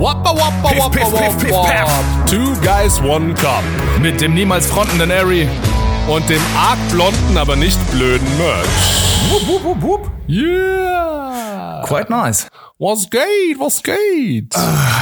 Wappa 0.00 0.30
wappa 0.34 0.68
Piff, 0.70 0.78
wappa 0.78 0.90
piff, 0.98 1.12
piff, 1.12 1.38
piff, 1.42 1.52
wappa. 1.52 2.26
Two 2.26 2.54
guys, 2.62 2.98
one 3.02 3.34
cup. 3.34 3.62
Mit 4.00 4.18
dem 4.20 4.32
niemals 4.34 4.66
frontenden 4.66 5.10
Harry. 5.10 5.46
Und 6.08 6.26
dem 6.30 6.40
arg 6.56 6.78
blonden, 6.90 7.36
aber 7.36 7.54
nicht 7.54 7.78
blöden 7.90 8.26
Merch. 8.38 8.66
Wupp, 9.30 9.46
wupp, 9.46 9.64
wupp, 9.64 9.82
wupp. 9.82 10.10
Yeah. 10.26 11.82
Quite 11.86 12.10
nice. 12.10 12.48
Was 12.78 13.10
geht? 13.10 13.58
Was 13.60 13.82
geht? 13.82 14.54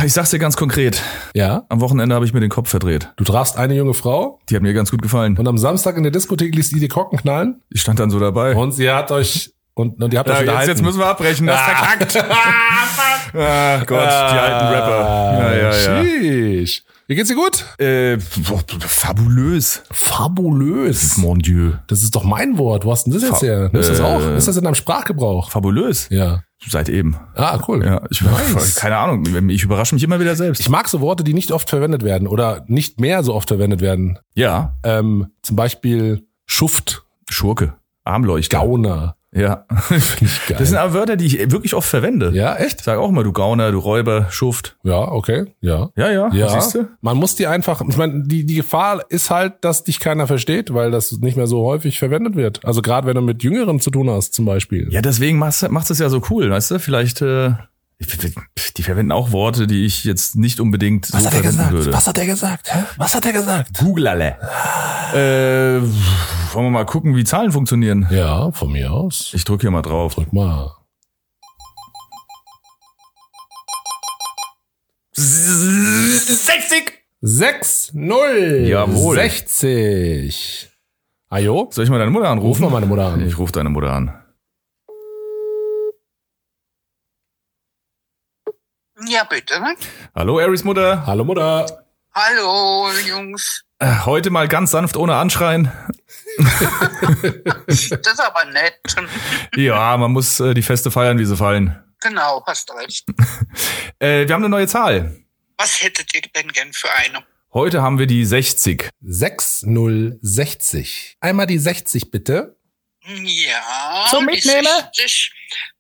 Ich 0.05 0.13
sag's 0.13 0.31
dir 0.31 0.41
ganz 0.41 0.57
konkret. 0.57 1.01
Ja. 1.33 1.65
Am 1.69 1.81
Wochenende 1.81 2.17
habe 2.17 2.25
ich 2.25 2.35
mir 2.35 2.41
den 2.41 2.51
Kopf 2.51 2.69
verdreht. 2.69 3.13
Du 3.17 3.23
trafst 3.23 3.57
eine 3.57 3.75
junge 3.75 3.95
Frau 3.95 4.41
Die 4.51 4.57
hat 4.57 4.63
mir 4.63 4.75
ganz 4.75 4.91
gut 4.91 5.01
gefallen. 5.01 5.37
und 5.39 5.47
am 5.47 5.59
Samstag 5.59 5.97
in 5.97 6.03
der 6.03 6.11
Diskothek 6.11 6.53
ließ 6.57 6.71
die 6.71 6.81
die 6.81 6.89
Korken 6.89 7.19
knallen 7.21 7.63
Ich 7.71 7.81
stand 7.83 8.01
dann 8.01 8.11
so 8.11 8.19
dabei. 8.19 8.57
und 8.57 8.73
sie 8.73 8.91
hat 8.91 9.13
euch 9.13 9.53
und, 9.79 10.03
und 10.03 10.13
ihr 10.13 10.19
habt 10.19 10.29
euch 10.29 10.35
Ja, 10.35 10.41
jetzt, 10.41 10.49
unterhalten. 10.49 10.71
jetzt 10.71 10.83
müssen 10.83 10.99
wir 10.99 11.07
abbrechen. 11.07 11.47
Das 11.47 11.61
ist 11.61 11.65
verkackt. 11.67 12.17
ah, 13.35 13.79
Gott, 13.85 13.89
die 13.89 14.39
alten 14.39 14.67
Rapper. 14.67 15.39
Ja, 15.39 15.55
ja, 15.57 15.63
ja. 15.63 16.05
Sheesh. 16.05 16.83
Wie 17.07 17.15
geht's 17.15 17.31
dir 17.31 17.37
gut? 17.37 17.65
Äh, 17.81 18.19
fabulös. 18.21 19.83
Fabulös. 19.91 21.17
Mon 21.17 21.39
Dieu. 21.39 21.73
Das 21.87 22.03
ist 22.03 22.15
doch 22.15 22.25
mein 22.25 22.59
Wort. 22.59 22.85
Wo 22.85 22.93
hast 22.93 23.05
denn 23.05 23.15
das 23.15 23.23
jetzt 23.23 23.43
her? 23.43 23.71
Nimmst 23.73 23.89
du 23.89 23.93
das 23.95 24.01
äh, 24.01 24.05
auch? 24.05 24.21
Ist 24.37 24.47
das 24.49 24.57
in 24.59 24.65
deinem 24.65 24.75
Sprachgebrauch? 24.75 25.51
Fabulös. 25.51 26.09
Ja. 26.11 26.43
Seit 26.69 26.89
eben. 26.89 27.17
Ah, 27.35 27.61
cool. 27.69 27.85
Ja, 27.85 28.03
ich 28.11 28.21
Nice. 28.21 28.75
keine 28.75 28.97
Ahnung. 28.99 29.25
Ich 29.49 29.63
überrasche 29.63 29.95
mich 29.95 30.03
immer 30.05 30.19
wieder 30.21 30.35
selbst. 30.37 30.61
Ich 30.61 30.69
mag 30.69 30.89
so 30.89 31.01
Worte, 31.01 31.23
die 31.25 31.33
nicht 31.33 31.53
oft 31.53 31.71
verwendet 31.71 32.03
werden 32.03 32.27
oder 32.29 32.65
nicht 32.67 33.01
mehr 33.01 33.23
so 33.23 33.33
oft 33.35 33.49
verwendet 33.49 33.81
werden. 33.81 34.19
ja, 34.35 34.75
Ähm, 34.83 35.29
zum 35.43 35.57
Beispiel 35.57 36.27
Schuft, 36.47 37.05
Schurke, 37.31 37.75
Armleuchter. 38.05 38.59
Gauner. 38.59 39.15
Ja. 39.33 39.67
Das 40.49 40.69
sind 40.69 40.79
aber 40.79 40.95
Wörter, 40.95 41.17
die 41.17 41.27
ich 41.27 41.51
wirklich 41.51 41.75
oft 41.75 41.89
verwende. 41.89 42.31
Ja, 42.33 42.57
echt? 42.57 42.83
Sag 42.83 42.99
auch 42.99 43.11
immer, 43.11 43.23
du 43.23 43.33
Gauner, 43.33 43.71
du 43.71 43.79
Räuber, 43.79 44.27
Schuft. 44.31 44.77
Ja, 44.83 45.11
okay. 45.11 45.47
Ja. 45.61 45.91
Ja, 45.97 46.11
ja. 46.11 46.33
Ja, 46.33 46.49
Siehst 46.49 46.75
du? 46.75 46.89
man 47.01 47.17
muss 47.17 47.35
die 47.35 47.47
einfach, 47.47 47.83
ich 47.87 47.97
meine, 47.97 48.25
die, 48.25 48.47
die 48.47 48.55
Gefahr 48.57 49.05
ist 49.11 49.31
halt, 49.31 49.57
dass 49.63 49.85
dich 49.85 50.01
keiner 50.01 50.27
versteht, 50.27 50.73
weil 50.73 50.91
das 50.91 51.13
nicht 51.13 51.37
mehr 51.37 51.47
so 51.47 51.65
häufig 51.65 51.99
verwendet 51.99 52.35
wird. 52.37 52.65
Also 52.65 52.83
gerade 52.83 53.07
wenn 53.07 53.15
du 53.15 53.21
mit 53.21 53.43
Jüngeren 53.43 53.81
zu 53.81 53.91
tun 53.91 54.11
hast, 54.11 54.35
zum 54.35 54.47
Beispiel. 54.47 54.89
Ja, 54.91 55.03
deswegen 55.03 55.39
macht 55.39 55.69
macht 55.71 55.91
es 55.91 55.99
ja 55.99 56.09
so 56.09 56.23
cool, 56.31 56.51
weißt 56.51 56.71
du? 56.73 56.79
Vielleicht, 56.79 57.21
äh, 57.23 57.53
die 58.01 58.83
verwenden 58.85 59.11
auch 59.11 59.33
Worte, 59.33 59.67
die 59.67 59.85
ich 59.85 60.05
jetzt 60.05 60.37
nicht 60.37 60.61
unbedingt 60.61 61.07
so 61.07 61.19
verwenden 61.19 61.71
würde. 61.71 61.93
Was 61.93 62.07
hat 62.07 62.17
er 62.19 62.27
gesagt? 62.27 62.71
Was 62.97 63.15
hat 63.15 63.27
er 63.27 63.33
gesagt? 63.33 63.77
Google 63.79 64.07
alle. 64.07 64.37
Äh, 65.13 65.83
wollen 66.55 66.67
wir 66.67 66.71
mal 66.71 66.87
gucken, 66.87 67.17
wie 67.17 67.25
Zahlen 67.25 67.51
funktionieren? 67.51 68.07
Ja, 68.11 68.53
von 68.53 68.71
mir 68.71 68.93
aus. 68.93 69.33
Ich 69.35 69.45
drücke 69.45 69.63
hier 69.63 69.71
mal 69.73 69.83
drauf. 69.83 70.15
Drück 70.15 70.33
mal. 70.33 70.77
60! 75.59 76.93
6, 77.21 77.91
0. 77.95 78.65
Jawohl. 78.69 79.17
60. 79.17 80.71
Ajo, 81.31 81.69
Soll 81.73 81.85
ich 81.85 81.91
mal 81.91 81.99
deine 81.99 82.11
Mutter 82.13 82.29
anrufen? 82.29 82.49
ruf 82.49 82.61
mal 82.61 82.71
meine 82.71 82.87
Mutter 82.87 83.07
an. 83.07 83.27
Ich 83.27 83.37
rufe 83.39 83.53
deine 83.53 83.69
Mutter 83.71 83.93
an. 83.93 84.15
Ja, 89.07 89.25
bitte. 89.25 89.63
Hallo, 90.15 90.39
Aries 90.41 90.65
Mutter. 90.65 91.07
Hallo 91.07 91.25
Mutter. 91.25 91.85
Hallo, 92.15 92.89
Jungs. 93.07 93.63
Äh, 93.79 94.01
Heute 94.05 94.31
mal 94.31 94.49
ganz 94.49 94.73
sanft 94.73 94.97
ohne 94.97 95.17
Anschreien. 95.17 95.71
Das 97.67 97.83
ist 97.91 98.21
aber 98.21 98.45
nett. 98.47 98.81
Ja, 99.57 99.97
man 99.97 100.13
muss 100.13 100.41
äh, 100.41 100.55
die 100.55 100.63
Feste 100.63 100.91
feiern, 100.91 101.19
wie 101.19 101.25
sie 101.25 101.37
fallen. 101.37 101.83
Genau, 102.01 102.43
hast 102.47 102.73
recht. 102.75 103.05
Äh, 104.01 104.29
wir 104.29 104.35
haben 104.35 104.43
eine 104.45 104.49
neue 104.49 104.69
Zahl. 104.69 105.17
Was 105.57 105.83
hättet 105.83 106.15
ihr 106.15 106.23
denn 106.37 106.53
gern 106.53 106.73
für 106.73 106.89
eine? 106.93 107.25
Heute 107.53 107.83
haben 107.83 107.99
wir 107.99 108.07
die 108.07 108.25
60. 108.25 108.89
6, 109.01 109.63
0, 109.65 110.19
60. 110.23 111.17
Einmal 111.19 111.49
die 111.49 111.59
60 111.59 112.13
bitte. 112.13 112.57
Ja. 113.05 114.07
Zum 114.09 114.27
Mitnehmen? 114.27 114.69
60. 114.95 115.33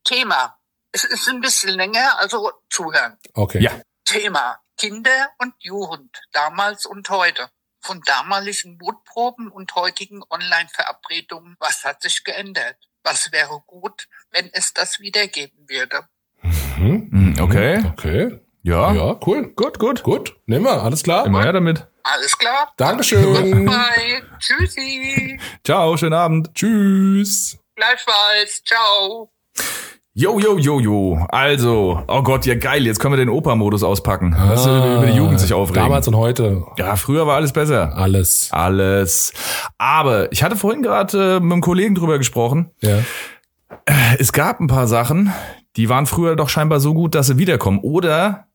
Thema. 0.02 0.57
Es 0.92 1.04
ist 1.04 1.28
ein 1.28 1.40
bisschen 1.40 1.70
länger, 1.74 2.18
also 2.18 2.50
zuhören. 2.70 3.18
Okay. 3.34 3.60
Ja. 3.60 3.72
Thema. 4.04 4.58
Kinder 4.76 5.28
und 5.38 5.54
Jugend. 5.58 6.20
Damals 6.32 6.86
und 6.86 7.08
heute. 7.10 7.48
Von 7.80 8.00
damaligen 8.02 8.76
Mutproben 8.80 9.48
und 9.50 9.74
heutigen 9.74 10.22
Online-Verabredungen. 10.30 11.56
Was 11.58 11.84
hat 11.84 12.02
sich 12.02 12.24
geändert? 12.24 12.76
Was 13.04 13.30
wäre 13.32 13.62
gut, 13.66 14.08
wenn 14.30 14.50
es 14.52 14.72
das 14.74 14.98
wieder 15.00 15.26
geben 15.28 15.68
würde? 15.68 16.06
Mhm. 16.42 17.08
Hm, 17.12 17.36
Okay. 17.40 17.84
Okay. 17.92 18.40
Ja. 18.62 18.92
Ja, 18.92 19.18
cool. 19.26 19.52
Gut, 19.54 19.78
gut. 19.78 20.02
Gut. 20.02 20.36
Nehmen 20.46 20.64
wir. 20.64 20.82
Alles 20.82 21.02
klar. 21.02 21.24
Immer 21.26 21.42
her 21.42 21.52
damit. 21.52 21.86
Alles 22.02 22.36
klar? 22.36 22.72
Dankeschön. 22.76 23.66
Bye. 23.66 24.22
Tschüssi. 24.38 25.38
Ciao, 25.64 25.96
schönen 25.96 26.14
Abend. 26.14 26.54
Tschüss. 26.54 27.58
Gleichfalls. 27.76 28.62
Ciao. 28.64 29.32
Jo, 30.14 30.38
jo, 30.40 30.58
jo, 30.58 30.80
jo. 30.80 31.26
Also, 31.28 32.02
oh 32.08 32.22
Gott, 32.22 32.44
ja 32.44 32.56
geil, 32.56 32.84
jetzt 32.86 32.98
können 32.98 33.12
wir 33.12 33.18
den 33.18 33.28
Opa-Modus 33.28 33.84
auspacken. 33.84 34.34
Weißt 34.36 34.66
du, 34.66 34.70
über 34.70 35.06
die 35.06 35.12
Jugend 35.16 35.38
sich 35.38 35.52
aufregen. 35.52 35.82
Damals 35.84 36.08
und 36.08 36.16
heute. 36.16 36.64
ja, 36.76 36.96
früher 36.96 37.26
war 37.26 37.36
alles 37.36 37.52
besser. 37.52 37.96
Alles. 37.96 38.48
Alles. 38.50 39.32
Aber 39.78 40.32
ich 40.32 40.42
hatte 40.42 40.56
vorhin 40.56 40.82
gerade 40.82 41.36
äh, 41.36 41.40
mit 41.40 41.52
einem 41.52 41.60
Kollegen 41.60 41.94
drüber 41.94 42.18
gesprochen. 42.18 42.70
Ja. 42.80 42.98
Es 44.18 44.32
gab 44.32 44.60
ein 44.60 44.66
paar 44.66 44.88
Sachen, 44.88 45.32
die 45.76 45.88
waren 45.88 46.06
früher 46.06 46.34
doch 46.34 46.48
scheinbar 46.48 46.80
so 46.80 46.94
gut, 46.94 47.14
dass 47.14 47.28
sie 47.28 47.38
wiederkommen. 47.38 47.78
Oder 47.78 48.46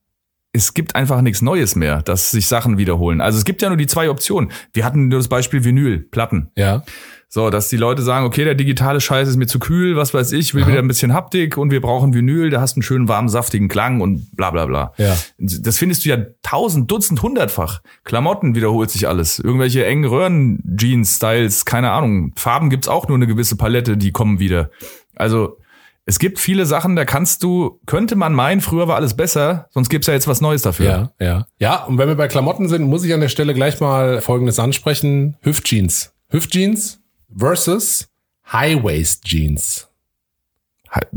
es 0.51 0.73
gibt 0.73 0.95
einfach 0.95 1.21
nichts 1.21 1.41
Neues 1.41 1.75
mehr, 1.75 2.01
dass 2.01 2.31
sich 2.31 2.47
Sachen 2.47 2.77
wiederholen. 2.77 3.21
Also 3.21 3.37
es 3.37 3.45
gibt 3.45 3.61
ja 3.61 3.69
nur 3.69 3.77
die 3.77 3.87
zwei 3.87 4.09
Optionen. 4.09 4.51
Wir 4.73 4.85
hatten 4.85 5.07
nur 5.07 5.19
das 5.19 5.27
Beispiel 5.29 5.63
Vinyl, 5.63 5.99
Platten. 5.99 6.51
Ja. 6.57 6.83
So, 7.33 7.49
dass 7.49 7.67
die 7.67 7.77
Leute 7.77 8.03
sagen, 8.03 8.27
okay, 8.27 8.43
der 8.43 8.53
digitale 8.53 9.01
Scheiß 9.01 9.27
ist 9.27 9.37
mir 9.37 9.47
zu 9.47 9.57
kühl, 9.57 9.95
was 9.95 10.13
weiß 10.13 10.33
ich, 10.33 10.53
will 10.53 10.61
Aha. 10.61 10.69
wieder 10.69 10.79
ein 10.79 10.87
bisschen 10.87 11.15
Haptik 11.15 11.57
und 11.57 11.71
wir 11.71 11.81
brauchen 11.81 12.13
Vinyl, 12.13 12.51
da 12.51 12.61
hast 12.61 12.75
du 12.75 12.77
einen 12.77 12.83
schönen 12.83 13.07
warmen, 13.07 13.27
saftigen 13.27 13.69
Klang 13.69 14.01
und 14.01 14.29
bla 14.35 14.51
bla 14.51 14.67
bla. 14.67 14.93
Ja. 14.99 15.17
Das 15.39 15.79
findest 15.79 16.05
du 16.05 16.09
ja 16.09 16.17
tausend, 16.43 16.91
dutzend, 16.91 17.23
hundertfach. 17.23 17.81
Klamotten 18.03 18.53
wiederholt 18.53 18.91
sich 18.91 19.07
alles. 19.07 19.39
Irgendwelche 19.39 19.83
engen 19.83 20.05
Röhren-Jeans-Styles, 20.05 21.65
keine 21.65 21.89
Ahnung. 21.89 22.33
Farben 22.35 22.69
gibt's 22.69 22.87
auch 22.87 23.07
nur 23.07 23.17
eine 23.17 23.25
gewisse 23.25 23.55
Palette, 23.55 23.97
die 23.97 24.11
kommen 24.11 24.37
wieder. 24.37 24.69
Also, 25.15 25.57
es 26.05 26.19
gibt 26.19 26.37
viele 26.37 26.67
Sachen, 26.67 26.95
da 26.95 27.03
kannst 27.03 27.41
du, 27.41 27.79
könnte 27.87 28.15
man 28.15 28.33
meinen, 28.35 28.61
früher 28.61 28.87
war 28.87 28.97
alles 28.97 29.15
besser, 29.15 29.69
sonst 29.71 29.89
gibt's 29.89 30.05
ja 30.05 30.13
jetzt 30.13 30.27
was 30.27 30.39
Neues 30.39 30.61
dafür. 30.61 30.85
Ja, 30.85 31.25
ja. 31.25 31.47
Ja, 31.57 31.83
und 31.85 31.97
wenn 31.97 32.09
wir 32.09 32.15
bei 32.15 32.27
Klamotten 32.27 32.69
sind, 32.69 32.83
muss 32.83 33.03
ich 33.03 33.11
an 33.11 33.21
der 33.21 33.29
Stelle 33.29 33.55
gleich 33.55 33.79
mal 33.79 34.21
Folgendes 34.21 34.59
ansprechen. 34.59 35.35
Hüftjeans. 35.41 36.13
Hüftjeans 36.29 36.99
versus 37.37 38.07
High-Waist 38.51 39.23
Jeans. 39.25 39.87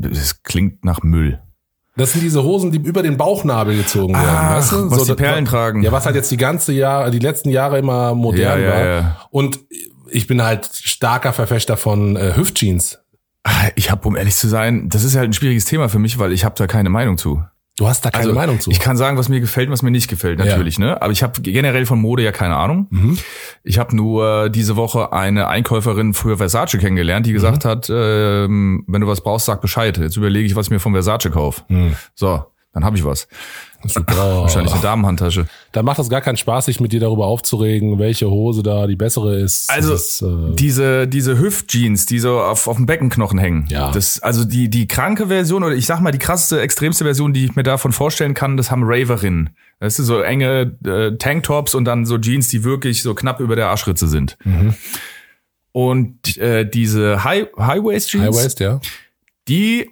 Es 0.00 0.43
klingt 0.43 0.84
nach 0.84 1.03
Müll. 1.03 1.41
Das 1.97 2.12
sind 2.12 2.22
diese 2.22 2.43
Hosen, 2.43 2.72
die 2.72 2.78
über 2.78 3.03
den 3.03 3.16
Bauchnabel 3.16 3.77
gezogen 3.77 4.12
werden, 4.15 4.27
Ah, 4.28 4.56
weißt 4.56 4.72
du? 4.72 4.91
was 4.91 5.03
die 5.03 5.09
das- 5.09 5.16
Perlen 5.16 5.44
tragen. 5.47 5.82
Ja, 5.82 5.93
was 5.93 6.04
halt 6.04 6.15
jetzt 6.15 6.31
die 6.31 6.37
ganze 6.37 6.72
Jahre, 6.72 7.10
die 7.10 7.19
letzten 7.19 7.49
Jahre 7.49 7.78
immer 7.78 8.15
modern 8.15 8.60
Ja, 8.60 8.66
ja, 8.66 8.71
war. 8.75 8.84
ja. 8.87 9.21
Und 9.31 9.60
ich 10.10 10.27
bin 10.27 10.43
halt 10.43 10.69
starker 10.72 11.32
Verfechter 11.32 11.77
von 11.77 12.16
äh, 12.16 12.34
Hüftjeans. 12.37 12.98
Ich 13.77 13.91
habe, 13.91 14.06
um 14.09 14.16
ehrlich 14.16 14.37
zu 14.37 14.48
sein, 14.48 14.88
das 14.88 15.04
ist 15.04 15.16
halt 15.16 15.31
ein 15.31 15.33
schwieriges 15.33 15.65
Thema 15.66 15.88
für 15.88 15.98
mich, 15.98 16.19
weil 16.19 16.33
ich 16.33 16.44
habe 16.44 16.54
da 16.56 16.66
keine 16.66 16.91
Meinung 16.91 17.16
zu. 17.16 17.43
Du 17.79 17.87
hast 17.87 18.05
da 18.07 18.11
keine 18.11 18.25
Also, 18.25 18.35
Meinung 18.35 18.59
zu. 18.59 18.71
Ich 18.71 18.81
kann 18.81 18.97
sagen, 18.97 19.19
was 19.19 19.29
mir 19.29 19.39
gefällt, 19.41 19.71
was 19.71 19.83
mir 19.83 19.91
nicht 19.91 20.09
gefällt, 20.09 20.39
natürlich, 20.39 20.79
ne? 20.79 21.03
Aber 21.03 21.13
ich 21.13 21.23
habe 21.23 21.41
generell 21.43 21.85
von 21.85 22.01
Mode 22.01 22.23
ja 22.23 22.33
keine 22.33 22.57
Ahnung. 22.57 22.87
Mhm. 22.89 23.19
Ich 23.65 23.79
habe 23.79 23.95
nur 23.95 24.49
diese 24.49 24.77
Woche 24.77 25.13
eine 25.13 25.49
Einkäuferin 25.49 26.15
für 26.15 26.39
Versace 26.39 26.79
kennengelernt, 26.79 27.27
die 27.27 27.33
gesagt 27.35 27.65
Mhm. 27.65 27.69
hat, 27.69 27.89
ähm, 27.93 28.85
wenn 28.87 29.03
du 29.03 29.07
was 29.07 29.21
brauchst, 29.21 29.45
sag 29.47 29.61
Bescheid. 29.61 29.99
Jetzt 29.99 30.17
überlege 30.17 30.47
ich, 30.47 30.57
was 30.57 30.67
ich 30.67 30.71
mir 30.71 30.81
von 30.81 30.93
Versace 30.93 31.31
kauf. 31.31 31.65
So, 32.15 32.45
dann 32.73 32.84
habe 32.84 32.97
ich 32.97 33.05
was. 33.05 33.28
Super. 33.88 34.42
Wahrscheinlich 34.42 34.72
eine 34.72 34.83
Damenhandtasche. 34.83 35.47
Da 35.72 35.83
macht 35.83 35.98
es 35.98 36.09
gar 36.09 36.21
keinen 36.21 36.36
Spaß, 36.36 36.66
sich 36.66 36.80
mit 36.80 36.92
dir 36.92 37.00
darüber 37.00 37.27
aufzuregen, 37.27 37.98
welche 37.98 38.30
Hose 38.30 38.62
da 38.62 38.86
die 38.86 38.97
bessere 38.97 39.36
ist. 39.36 39.71
Also 39.71 39.92
Das 39.92 40.21
ist, 40.21 40.22
äh, 40.22 40.54
diese 40.54 41.06
diese 41.06 41.38
Hüftjeans, 41.38 42.06
die 42.06 42.18
so 42.18 42.41
auf 42.41 42.68
auf 42.68 42.77
dem 42.77 42.86
Beckenknochen 42.86 43.38
hängen. 43.38 43.66
Ja. 43.68 43.91
Das 43.91 44.21
also 44.21 44.44
die 44.44 44.68
die 44.68 44.86
kranke 44.86 45.28
Version 45.28 45.62
oder 45.65 45.74
ich 45.74 45.86
sag 45.86 46.00
mal 46.00 46.12
die 46.12 46.18
krasseste 46.18 46.60
extremste 46.60 47.04
Version, 47.04 47.33
die 47.33 47.44
ich 47.44 47.56
mir 47.56 47.62
davon 47.62 47.92
vorstellen 47.92 48.34
kann, 48.34 48.56
das 48.56 48.71
haben 48.71 48.83
Raverinnen. 48.84 49.50
Das 49.80 49.98
ist 49.98 50.06
so 50.06 50.21
enge 50.21 50.77
äh, 50.84 51.16
Tanktops 51.18 51.74
und 51.74 51.84
dann 51.84 52.06
so 52.06 52.18
Jeans, 52.18 52.48
die 52.48 52.65
wirklich 52.65 53.03
so 53.03 53.15
knapp 53.15 53.41
über 53.41 53.56
der 53.56 53.68
Arschritze 53.68 54.09
sind. 54.09 54.38
Mhm. 54.44 54.74
Und 55.72 56.38
äh, 56.38 56.68
diese 56.68 57.24
High 57.24 57.48
High 57.59 57.84
Waist 57.84 58.09
Jeans, 58.09 58.24
High-Waist, 58.24 58.60
ja. 58.60 58.80
die 59.48 59.91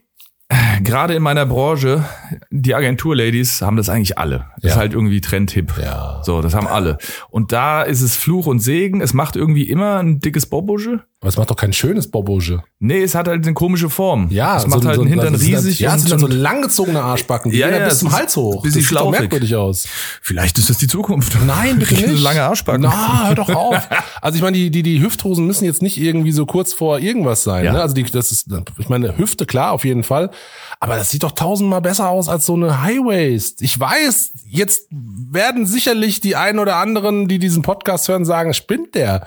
gerade 0.83 1.15
in 1.15 1.23
meiner 1.23 1.47
Branche, 1.47 2.05
die 2.51 2.75
Agentur-Ladies 2.75 3.63
haben 3.63 3.77
das 3.77 3.89
eigentlich 3.89 4.19
alle. 4.19 4.47
Das 4.57 4.65
Ja. 4.65 4.71
ist 4.71 4.77
halt 4.77 4.93
irgendwie 4.93 5.21
Trendhip. 5.21 5.73
Ja. 5.81 6.21
So, 6.23 6.43
das 6.43 6.55
haben 6.55 6.67
alle. 6.67 6.99
Und 7.31 7.53
da 7.53 7.83
ist 7.83 8.03
es 8.03 8.17
Fluch 8.17 8.47
und 8.47 8.61
Segen. 8.61 9.01
Es 9.01 9.15
macht 9.15 9.37
irgendwie 9.37 9.69
immer 9.69 9.99
ein 10.03 10.21
dickes 10.21 10.47
Bobusche. 10.47 11.05
Aber 11.25 11.31
es 11.31 11.39
macht 11.39 11.49
doch 11.51 11.57
kein 11.57 11.73
schönes 11.73 12.11
Bobouge. 12.11 12.63
Nee, 12.81 13.01
es 13.03 13.15
hat 13.15 13.29
halt 13.29 13.47
eine 13.47 13.55
komische 13.55 13.89
Form. 13.89 14.29
Ja, 14.29 14.59
es 14.59 14.67
macht 14.67 14.85
halt 14.85 14.99
den 15.01 15.07
Hintern 15.07 15.33
das 15.33 15.41
ist 15.41 15.49
dann- 15.51 15.57
riesig. 15.65 15.81
Ja, 15.81 15.95
es 15.95 16.03
sind 16.03 16.13
dann 16.13 16.19
so 16.19 16.27
langgezogene 16.27 17.01
Arschbacken, 17.03 17.51
die 17.51 17.57
Ja, 17.57 17.71
gehen 17.71 17.81
ja, 17.81 17.89
bis 17.89 18.01
zum 18.01 18.13
Hals 18.13 18.37
hoch. 18.37 18.61
bisschen 18.61 18.83
das 18.83 18.89
sieht 18.91 18.99
doch 18.99 19.11
merkwürdig 19.11 19.57
aus. 19.57 19.89
vielleicht 20.21 20.59
ist 20.59 20.69
das 20.69 20.77
die 20.77 20.87
Zukunft. 20.87 21.35
Nein, 21.47 21.79
bitte 21.79 21.95
nicht. 22.11 22.23
Lange 22.23 22.43
Arschbacken. 22.43 22.83
Na, 22.83 23.29
hör 23.29 23.35
doch 23.37 23.49
auf. 23.49 23.89
Also 24.21 24.37
ich 24.37 24.43
meine, 24.43 24.59
die, 24.59 24.71
die, 24.71 24.83
die 24.83 25.01
Hüfthosen 25.01 25.47
müssen 25.47 25.65
jetzt 25.65 25.81
nicht 25.81 25.97
irgendwie 25.97 26.33
so 26.33 26.45
kurz 26.45 26.75
vor 26.75 26.99
irgendwas 26.99 27.43
sein. 27.43 27.65
Ja. 27.65 27.73
Ne? 27.73 27.81
Also 27.81 27.95
die, 27.95 28.03
das 28.05 28.31
ist, 28.31 28.49
ich 28.77 28.91
meine, 28.91 29.17
Hüfte 29.17 29.47
klar, 29.47 29.73
auf 29.73 29.87
jeden 29.87 30.03
Fall. 30.03 30.31
Aber 30.79 30.97
das 30.97 31.11
sieht 31.11 31.23
doch 31.23 31.33
tausendmal 31.33 31.81
besser 31.81 32.11
aus 32.11 32.29
als 32.29 32.45
so 32.45 32.53
eine 32.53 32.83
High 32.83 32.99
Waist. 32.99 33.63
Ich 33.63 33.81
weiß, 33.81 34.33
jetzt 34.47 34.89
werden 34.91 35.65
sicherlich 35.65 36.21
die 36.21 36.37
einen 36.37 36.59
oder 36.59 36.77
anderen, 36.77 37.29
die 37.29 37.39
diesen 37.39 37.63
Podcast 37.63 38.09
hören, 38.09 38.27
sagen, 38.27 38.53
spinnt 38.53 38.95
der. 38.95 39.27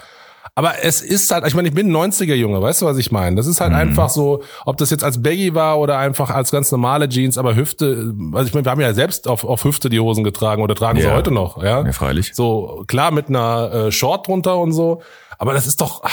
Aber 0.57 0.83
es 0.83 1.01
ist 1.01 1.29
halt, 1.31 1.45
ich 1.45 1.53
meine, 1.53 1.67
ich 1.67 1.73
bin 1.75 1.91
ein 1.95 2.11
90er 2.11 2.33
Junge, 2.33 2.59
weißt 2.59 2.81
du, 2.81 2.87
was 2.87 2.97
ich 2.97 3.11
meine? 3.11 3.35
Das 3.35 3.45
ist 3.45 3.59
Mhm. 3.59 3.63
halt 3.65 3.73
einfach 3.75 4.09
so, 4.09 4.41
ob 4.65 4.77
das 4.77 4.89
jetzt 4.89 5.03
als 5.03 5.21
Baggy 5.21 5.53
war 5.53 5.77
oder 5.79 5.99
einfach 5.99 6.31
als 6.31 6.49
ganz 6.49 6.71
normale 6.71 7.07
Jeans, 7.07 7.37
aber 7.37 7.55
Hüfte, 7.55 8.11
also 8.33 8.47
ich 8.47 8.53
meine, 8.55 8.65
wir 8.65 8.71
haben 8.71 8.81
ja 8.81 8.91
selbst 8.95 9.27
auf, 9.27 9.43
auf 9.43 9.63
Hüfte 9.63 9.89
die 9.89 9.99
Hosen 9.99 10.23
getragen 10.23 10.63
oder 10.63 10.73
tragen 10.73 10.97
sie 10.99 11.05
Ja. 11.05 11.13
heute 11.13 11.29
noch, 11.29 11.61
ja? 11.63 11.85
Ja, 11.85 11.91
freilich. 11.91 12.31
So, 12.33 12.83
klar, 12.87 13.11
mit 13.11 13.29
einer 13.29 13.71
äh, 13.71 13.91
Short 13.91 14.27
drunter 14.27 14.57
und 14.57 14.71
so. 14.71 15.03
Aber 15.37 15.53
das 15.53 15.67
ist 15.67 15.79
doch, 15.79 16.03
ah, 16.03 16.09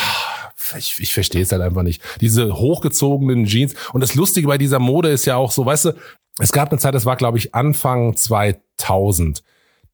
ich, 0.77 1.01
ich 1.01 1.15
verstehe 1.15 1.41
es 1.41 1.51
halt 1.51 1.63
einfach 1.63 1.83
nicht. 1.83 2.03
Diese 2.21 2.53
hochgezogenen 2.55 3.47
Jeans. 3.47 3.75
Und 3.95 4.03
das 4.03 4.15
Lustige 4.15 4.47
bei 4.47 4.59
dieser 4.59 4.79
Mode 4.79 5.09
ist 5.09 5.25
ja 5.25 5.37
auch 5.37 5.53
so, 5.53 5.65
weißt 5.65 5.87
du, 5.87 5.93
es 6.39 6.53
gab 6.53 6.71
eine 6.71 6.79
Zeit, 6.79 6.95
das 6.95 7.07
war, 7.07 7.17
glaube 7.17 7.39
ich, 7.39 7.55
Anfang 7.55 8.15
2000. 8.15 9.43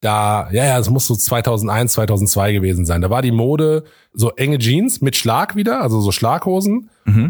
Da, 0.02 0.48
ja, 0.50 0.64
ja, 0.64 0.78
es 0.78 0.88
muss 0.88 1.06
so 1.06 1.14
2001, 1.14 1.92
2002 1.92 2.52
gewesen 2.54 2.86
sein. 2.86 3.02
Da 3.02 3.10
war 3.10 3.20
die 3.20 3.32
Mode 3.32 3.84
so 4.14 4.30
enge 4.30 4.56
Jeans 4.58 5.02
mit 5.02 5.14
Schlag 5.14 5.56
wieder, 5.56 5.82
also 5.82 6.00
so 6.00 6.10
Schlaghosen. 6.10 6.88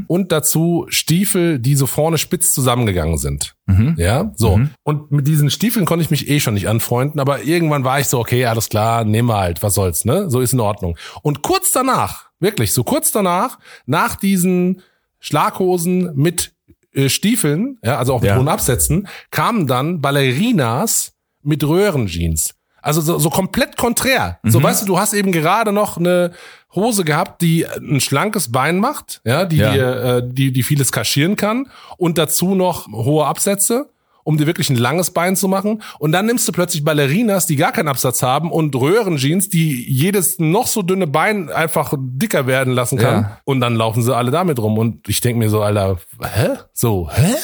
Und 0.09 0.31
dazu 0.31 0.85
Stiefel, 0.89 1.59
die 1.59 1.75
so 1.75 1.87
vorne 1.87 2.19
spitz 2.19 2.51
zusammengegangen 2.53 3.17
sind. 3.19 3.57
Ja, 3.97 4.31
so. 4.37 4.61
Und 4.85 5.11
mit 5.11 5.27
diesen 5.27 5.51
Stiefeln 5.51 5.85
konnte 5.87 6.05
ich 6.05 6.11
mich 6.11 6.29
eh 6.29 6.39
schon 6.39 6.55
nicht 6.55 6.69
anfreunden, 6.69 7.19
aber 7.19 7.43
irgendwann 7.45 7.83
war 7.83 7.99
ich 7.99 8.07
so, 8.09 8.19
okay, 8.21 8.45
alles 8.45 8.69
klar, 8.69 9.05
nehmen 9.05 9.29
wir 9.29 9.39
halt, 9.39 9.63
was 9.63 9.75
soll's, 9.75 10.05
ne? 10.05 10.29
So 10.31 10.41
ist 10.41 10.53
in 10.53 10.61
Ordnung. 10.61 10.97
Und 11.23 11.43
kurz 11.43 11.73
danach, 11.73 12.27
wirklich, 12.41 12.73
so 12.75 12.85
kurz 12.85 13.11
danach, 13.11 13.59
nach 13.87 14.17
diesen 14.17 14.83
Schlaghosen 15.19 16.13
mit 16.15 16.53
äh, 16.93 17.09
Stiefeln, 17.09 17.79
ja, 17.83 17.99
also 17.99 18.15
auch 18.15 18.21
mit 18.21 18.29
Ja. 18.31 18.37
hohen 18.37 18.49
Absätzen, 18.49 19.09
kamen 19.31 19.67
dann 19.67 20.01
Ballerinas 20.01 21.15
mit 21.43 21.65
Röhrenjeans. 21.65 22.55
Also 22.83 23.01
so, 23.01 23.19
so 23.19 23.31
komplett 23.31 23.77
konträr. 23.77 24.39
So, 24.43 24.63
weißt 24.63 24.83
du, 24.83 24.87
du 24.87 24.99
hast 24.99 25.13
eben 25.15 25.33
gerade 25.33 25.73
noch 25.73 25.97
eine 25.99 26.33
Hose 26.75 27.05
gehabt, 27.05 27.43
die 27.43 27.67
ein 27.67 28.01
schlankes 28.01 28.53
Bein 28.53 28.79
macht, 28.79 29.21
ja, 29.25 29.45
die 29.45 29.57
Ja. 29.57 29.73
dir, 29.73 30.05
äh, 30.05 30.23
die, 30.25 30.53
die 30.53 30.63
vieles 30.63 30.93
kaschieren 30.93 31.37
kann 31.37 31.67
und 31.97 32.17
dazu 32.19 32.55
noch 32.55 32.87
hohe 32.93 33.27
Absätze, 33.27 33.91
um 34.23 34.37
dir 34.37 34.47
wirklich 34.47 34.71
ein 34.71 34.77
langes 34.77 35.11
Bein 35.11 35.35
zu 35.35 35.49
machen. 35.49 35.83
Und 35.99 36.13
dann 36.13 36.27
nimmst 36.27 36.47
du 36.47 36.53
plötzlich 36.53 36.85
Ballerinas, 36.85 37.47
die 37.47 37.57
gar 37.57 37.73
keinen 37.73 37.89
Absatz 37.89 38.23
haben 38.23 38.53
und 38.53 38.77
Röhrenjeans, 38.77 39.49
die 39.49 39.83
jedes 39.91 40.39
noch 40.39 40.67
so 40.69 40.83
dünne 40.83 41.07
Bein 41.07 41.51
einfach 41.51 41.95
dicker 41.99 42.47
werden 42.47 42.73
lassen 42.75 42.99
kann. 42.99 43.23
Ja. 43.23 43.41
Und 43.45 43.61
dann 43.61 43.75
laufen 43.75 44.03
sie 44.03 44.15
alle 44.15 44.31
damit 44.31 44.59
rum. 44.61 44.79
Und 44.79 45.09
ich 45.09 45.21
denk 45.21 45.39
mir 45.39 45.51
so, 45.51 45.63
Alter, 45.63 45.97
hä? 46.23 46.51
So, 46.73 47.11
hä? 47.13 47.35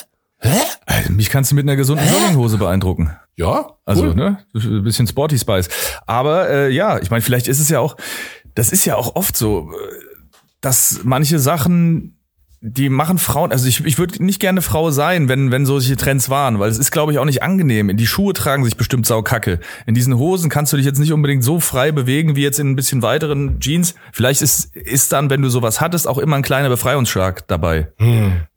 Hä? 0.40 0.60
Also, 0.86 1.12
mich 1.12 1.30
kannst 1.30 1.50
du 1.50 1.54
mit 1.56 1.64
einer 1.64 1.76
gesunden 1.76 2.06
Jogginghose 2.12 2.58
beeindrucken. 2.58 3.16
Ja, 3.36 3.70
Also, 3.84 4.04
cool. 4.04 4.14
ne, 4.14 4.38
ein 4.54 4.82
bisschen 4.84 5.06
Sporty 5.06 5.38
Spice. 5.38 5.68
Aber 6.06 6.48
äh, 6.48 6.70
ja, 6.70 6.98
ich 6.98 7.10
meine, 7.10 7.22
vielleicht 7.22 7.48
ist 7.48 7.60
es 7.60 7.68
ja 7.68 7.80
auch, 7.80 7.96
das 8.54 8.70
ist 8.72 8.84
ja 8.84 8.96
auch 8.96 9.16
oft 9.16 9.36
so, 9.36 9.70
äh, 9.72 9.74
dass 10.60 11.00
manche 11.04 11.38
Sachen, 11.38 12.15
die 12.60 12.88
machen 12.88 13.18
Frauen, 13.18 13.52
also 13.52 13.68
ich, 13.68 13.84
ich 13.84 13.98
würde 13.98 14.24
nicht 14.24 14.40
gerne 14.40 14.62
Frau 14.62 14.90
sein, 14.90 15.28
wenn, 15.28 15.52
wenn 15.52 15.66
solche 15.66 15.96
Trends 15.96 16.30
waren, 16.30 16.58
weil 16.58 16.70
es 16.70 16.78
ist, 16.78 16.90
glaube 16.90 17.12
ich, 17.12 17.18
auch 17.18 17.24
nicht 17.24 17.42
angenehm. 17.42 17.94
Die 17.96 18.06
Schuhe 18.06 18.32
tragen 18.32 18.64
sich 18.64 18.76
bestimmt 18.76 19.06
saukacke. 19.06 19.60
In 19.86 19.94
diesen 19.94 20.16
Hosen 20.16 20.48
kannst 20.48 20.72
du 20.72 20.76
dich 20.76 20.86
jetzt 20.86 20.98
nicht 20.98 21.12
unbedingt 21.12 21.44
so 21.44 21.60
frei 21.60 21.92
bewegen 21.92 22.34
wie 22.34 22.42
jetzt 22.42 22.58
in 22.58 22.70
ein 22.70 22.76
bisschen 22.76 23.02
weiteren 23.02 23.60
Jeans. 23.60 23.94
Vielleicht 24.12 24.40
ist, 24.40 24.74
ist 24.74 25.12
dann, 25.12 25.28
wenn 25.28 25.42
du 25.42 25.50
sowas 25.50 25.80
hattest, 25.80 26.08
auch 26.08 26.18
immer 26.18 26.36
ein 26.36 26.42
kleiner 26.42 26.68
Befreiungsschlag 26.68 27.46
dabei. 27.46 27.88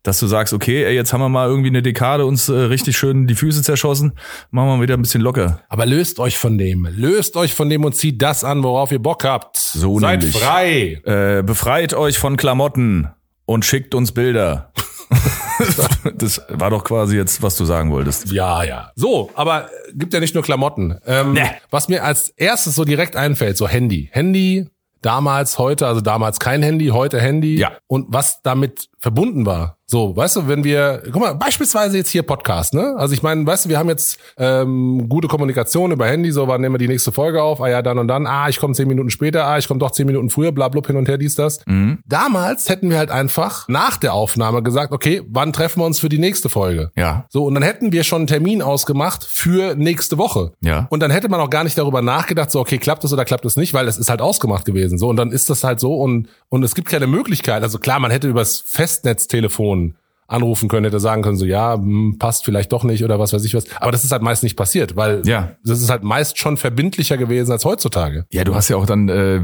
Dass 0.03 0.19
du 0.19 0.27
sagst, 0.27 0.53
okay, 0.53 0.85
ey, 0.85 0.95
jetzt 0.95 1.11
haben 1.11 1.21
wir 1.21 1.29
mal 1.29 1.47
irgendwie 1.47 1.69
eine 1.69 1.81
Dekade 1.81 2.25
uns 2.25 2.47
äh, 2.47 2.53
richtig 2.53 2.97
schön 2.97 3.27
die 3.27 3.35
Füße 3.35 3.61
zerschossen, 3.61 4.13
machen 4.49 4.69
wir 4.69 4.81
wieder 4.81 4.95
ein 4.95 5.01
bisschen 5.01 5.21
locker. 5.21 5.61
Aber 5.67 5.85
löst 5.85 6.19
euch 6.19 6.37
von 6.37 6.57
dem. 6.57 6.87
Löst 6.89 7.35
euch 7.35 7.53
von 7.53 7.69
dem 7.69 7.83
und 7.83 7.95
zieht 7.95 8.21
das 8.21 8.45
an, 8.45 8.63
worauf 8.63 8.91
ihr 8.91 8.99
Bock 8.99 9.25
habt. 9.25 9.57
So 9.57 9.99
Seid 9.99 10.21
nämlich. 10.21 10.41
frei. 10.41 11.01
Äh, 11.03 11.43
befreit 11.43 11.93
euch 11.93 12.17
von 12.17 12.37
Klamotten 12.37 13.09
und 13.49 13.65
schickt 13.65 13.95
uns 13.95 14.11
Bilder. 14.11 14.71
das 16.15 16.39
war 16.49 16.69
doch 16.69 16.83
quasi 16.83 17.17
jetzt, 17.17 17.41
was 17.41 17.55
du 17.57 17.65
sagen 17.65 17.91
wolltest. 17.91 18.31
Ja, 18.31 18.61
ja. 18.63 18.91
So, 18.95 19.31
aber 19.33 19.71
gibt 19.91 20.13
ja 20.13 20.19
nicht 20.19 20.35
nur 20.35 20.43
Klamotten. 20.43 20.99
Ähm, 21.07 21.33
Nee. 21.33 21.49
Was 21.71 21.87
mir 21.87 22.03
als 22.03 22.29
erstes 22.29 22.75
so 22.75 22.85
direkt 22.85 23.15
einfällt, 23.15 23.57
so 23.57 23.67
Handy. 23.67 24.07
Handy, 24.11 24.67
damals, 25.01 25.57
heute, 25.57 25.87
also 25.87 25.99
damals 25.99 26.39
kein 26.39 26.61
Handy, 26.61 26.89
heute 26.89 27.19
Handy. 27.19 27.57
Ja. 27.57 27.71
Und 27.87 28.05
was 28.09 28.43
damit 28.43 28.87
verbunden 28.99 29.45
war. 29.45 29.77
So, 29.91 30.15
weißt 30.15 30.35
du, 30.35 30.47
wenn 30.47 30.63
wir, 30.63 31.01
guck 31.11 31.19
mal, 31.19 31.33
beispielsweise 31.33 31.97
jetzt 31.97 32.11
hier 32.11 32.21
Podcast, 32.21 32.75
ne? 32.75 32.93
Also 32.97 33.15
ich 33.15 33.23
meine, 33.23 33.43
weißt 33.43 33.65
du, 33.65 33.69
wir 33.69 33.79
haben 33.79 33.89
jetzt 33.89 34.19
ähm, 34.37 35.09
gute 35.09 35.27
Kommunikation 35.27 35.91
über 35.91 36.05
Handy, 36.05 36.31
so 36.31 36.47
wann 36.47 36.61
nehmen 36.61 36.75
wir 36.75 36.79
die 36.79 36.87
nächste 36.87 37.11
Folge 37.11 37.41
auf, 37.41 37.59
ah 37.59 37.69
ja, 37.69 37.81
dann 37.81 37.97
und 37.97 38.07
dann, 38.07 38.27
ah, 38.27 38.49
ich 38.49 38.59
komme 38.59 38.75
zehn 38.75 38.87
Minuten 38.87 39.09
später, 39.09 39.45
ah, 39.45 39.57
ich 39.57 39.67
komme 39.67 39.79
doch 39.79 39.89
zehn 39.89 40.05
Minuten 40.05 40.29
früher, 40.29 40.51
bla 40.51 40.67
bla 40.67 40.83
hin 40.85 40.95
und 40.95 41.07
her, 41.07 41.17
dies, 41.17 41.33
das. 41.33 41.61
Damals 42.05 42.69
hätten 42.69 42.91
wir 42.91 42.99
halt 42.99 43.09
einfach 43.09 43.67
nach 43.67 43.97
der 43.97 44.13
Aufnahme 44.13 44.61
gesagt, 44.61 44.93
okay, 44.93 45.23
wann 45.27 45.53
treffen 45.53 45.81
wir 45.81 45.87
uns 45.87 45.99
für 45.99 46.09
die 46.09 46.19
nächste 46.19 46.49
Folge? 46.49 46.91
Ja. 46.95 47.25
So, 47.29 47.45
und 47.45 47.55
dann 47.55 47.63
hätten 47.63 47.91
wir 47.91 48.03
schon 48.03 48.19
einen 48.19 48.27
Termin 48.27 48.61
ausgemacht 48.61 49.23
für 49.23 49.73
nächste 49.73 50.19
Woche. 50.19 50.51
Ja. 50.61 50.85
Und 50.91 50.99
dann 51.01 51.09
hätte 51.09 51.29
man 51.29 51.41
auch 51.41 51.49
gar 51.49 51.63
nicht 51.63 51.79
darüber 51.79 52.03
nachgedacht, 52.03 52.51
so, 52.51 52.59
okay, 52.59 52.77
klappt 52.77 53.03
es 53.05 53.11
oder 53.11 53.25
klappt 53.25 53.45
es 53.45 53.55
nicht, 53.55 53.73
weil 53.73 53.87
es 53.87 53.97
ist 53.97 54.11
halt 54.11 54.21
ausgemacht 54.21 54.65
gewesen. 54.65 54.99
So, 54.99 55.09
und 55.09 55.15
dann 55.15 55.31
ist 55.31 55.49
das 55.49 55.63
halt 55.63 55.79
so 55.79 55.95
und, 55.95 56.27
und 56.49 56.61
es 56.61 56.75
gibt 56.75 56.89
keine 56.89 57.07
Möglichkeit. 57.07 57.63
Also 57.63 57.79
klar, 57.79 57.99
man 57.99 58.11
hätte 58.11 58.27
übers 58.27 58.63
Festnetztelefon 58.89 59.95
anrufen 60.27 60.69
können, 60.69 60.85
hätte 60.85 60.99
sagen 60.99 61.23
können, 61.23 61.37
so, 61.37 61.45
ja, 61.45 61.73
hm, 61.73 62.17
passt 62.19 62.45
vielleicht 62.45 62.71
doch 62.71 62.83
nicht 62.83 63.03
oder 63.03 63.17
was 63.17 63.33
weiß 63.33 63.43
ich 63.45 63.55
was. 63.55 63.63
Aber 63.81 63.91
das 63.91 64.03
ist 64.03 64.11
halt 64.11 64.21
meist 64.21 64.43
nicht 64.43 64.55
passiert, 64.55 64.95
weil 64.95 65.27
Ja. 65.27 65.55
das 65.63 65.81
ist 65.81 65.89
halt 65.89 66.03
meist 66.03 66.37
schon 66.37 66.55
verbindlicher 66.57 67.17
gewesen 67.17 67.51
als 67.51 67.65
heutzutage. 67.65 68.25
Ja, 68.31 68.43
du 68.43 68.53
hast 68.53 68.69
ja 68.69 68.75
auch 68.77 68.85
dann 68.85 69.09
äh, 69.09 69.41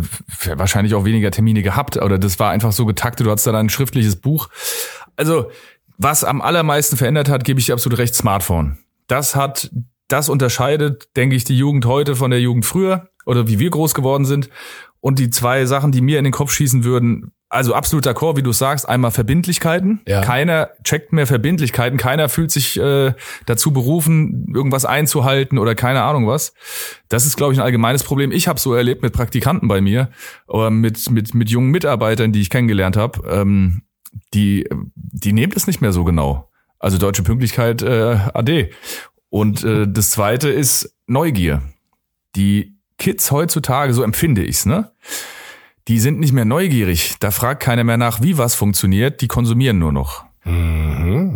wahrscheinlich 0.55 0.93
auch 0.93 1.03
weniger 1.03 1.31
Termine 1.31 1.63
gehabt 1.63 1.97
oder 1.97 2.19
das 2.19 2.37
war 2.39 2.51
einfach 2.51 2.71
so 2.71 2.85
getaktet, 2.85 3.25
du 3.25 3.31
hattest 3.31 3.47
dann 3.47 3.55
ein 3.55 3.69
schriftliches 3.69 4.15
Buch. 4.17 4.49
Also, 5.15 5.49
was 5.97 6.23
am 6.23 6.41
allermeisten 6.41 6.97
verändert 6.97 7.29
hat, 7.29 7.45
gebe 7.45 7.59
ich 7.59 7.65
dir 7.65 7.73
absolut 7.73 7.97
recht, 7.97 8.13
Smartphone. 8.13 8.77
Das 9.07 9.35
hat, 9.35 9.71
das 10.07 10.29
unterscheidet, 10.29 11.07
denke 11.15 11.35
ich, 11.35 11.45
die 11.45 11.57
Jugend 11.57 11.85
heute 11.87 12.15
von 12.15 12.29
der 12.29 12.41
Jugend 12.41 12.63
früher 12.65 13.09
oder 13.25 13.47
wie 13.47 13.57
wir 13.57 13.71
groß 13.71 13.95
geworden 13.95 14.25
sind. 14.25 14.49
Und 14.99 15.17
die 15.19 15.29
zwei 15.31 15.65
Sachen, 15.65 15.91
die 15.91 16.01
mir 16.01 16.17
in 16.19 16.25
den 16.25 16.33
Kopf 16.33 16.51
schießen 16.51 16.83
würden, 16.83 17.31
also 17.55 17.73
absolut 17.73 18.05
d'accord, 18.05 18.35
wie 18.35 18.43
du 18.43 18.51
sagst, 18.51 18.87
einmal 18.87 19.11
Verbindlichkeiten. 19.11 20.01
Ja. 20.07 20.21
Keiner 20.21 20.69
checkt 20.83 21.13
mehr 21.13 21.25
Verbindlichkeiten, 21.25 21.97
keiner 21.97 22.29
fühlt 22.29 22.51
sich 22.51 22.77
äh, 22.79 23.13
dazu 23.45 23.71
berufen, 23.71 24.53
irgendwas 24.53 24.85
einzuhalten 24.85 25.57
oder 25.57 25.73
keine 25.73 26.03
Ahnung 26.03 26.27
was. 26.27 26.53
Das 27.09 27.25
ist, 27.25 27.37
glaube 27.37 27.53
ich, 27.53 27.59
ein 27.59 27.63
allgemeines 27.63 28.03
Problem. 28.03 28.31
Ich 28.31 28.47
habe 28.47 28.59
so 28.59 28.73
erlebt 28.73 29.01
mit 29.01 29.13
Praktikanten 29.13 29.67
bei 29.67 29.81
mir, 29.81 30.09
oder 30.47 30.69
mit, 30.69 31.09
mit, 31.09 31.33
mit 31.33 31.49
jungen 31.49 31.71
Mitarbeitern, 31.71 32.31
die 32.31 32.41
ich 32.41 32.49
kennengelernt 32.49 32.97
habe, 32.97 33.27
ähm, 33.29 33.83
die, 34.33 34.67
die 34.95 35.33
nehmen 35.33 35.53
das 35.53 35.67
nicht 35.67 35.81
mehr 35.81 35.93
so 35.93 36.03
genau. 36.03 36.49
Also 36.79 36.97
deutsche 36.97 37.23
Pünktlichkeit 37.23 37.81
äh, 37.81 38.17
AD. 38.33 38.69
Und 39.29 39.63
äh, 39.63 39.87
das 39.87 40.11
zweite 40.11 40.49
ist 40.49 40.95
Neugier. 41.07 41.61
Die 42.35 42.77
Kids 42.97 43.31
heutzutage, 43.31 43.93
so 43.93 44.03
empfinde 44.03 44.43
ich's, 44.43 44.65
ne? 44.65 44.91
Die 45.87 45.99
sind 45.99 46.19
nicht 46.19 46.33
mehr 46.33 46.45
neugierig. 46.45 47.15
Da 47.19 47.31
fragt 47.31 47.61
keiner 47.61 47.83
mehr 47.83 47.97
nach, 47.97 48.21
wie 48.21 48.37
was 48.37 48.55
funktioniert. 48.55 49.21
Die 49.21 49.27
konsumieren 49.27 49.77
nur 49.77 49.91
noch. 49.91 50.25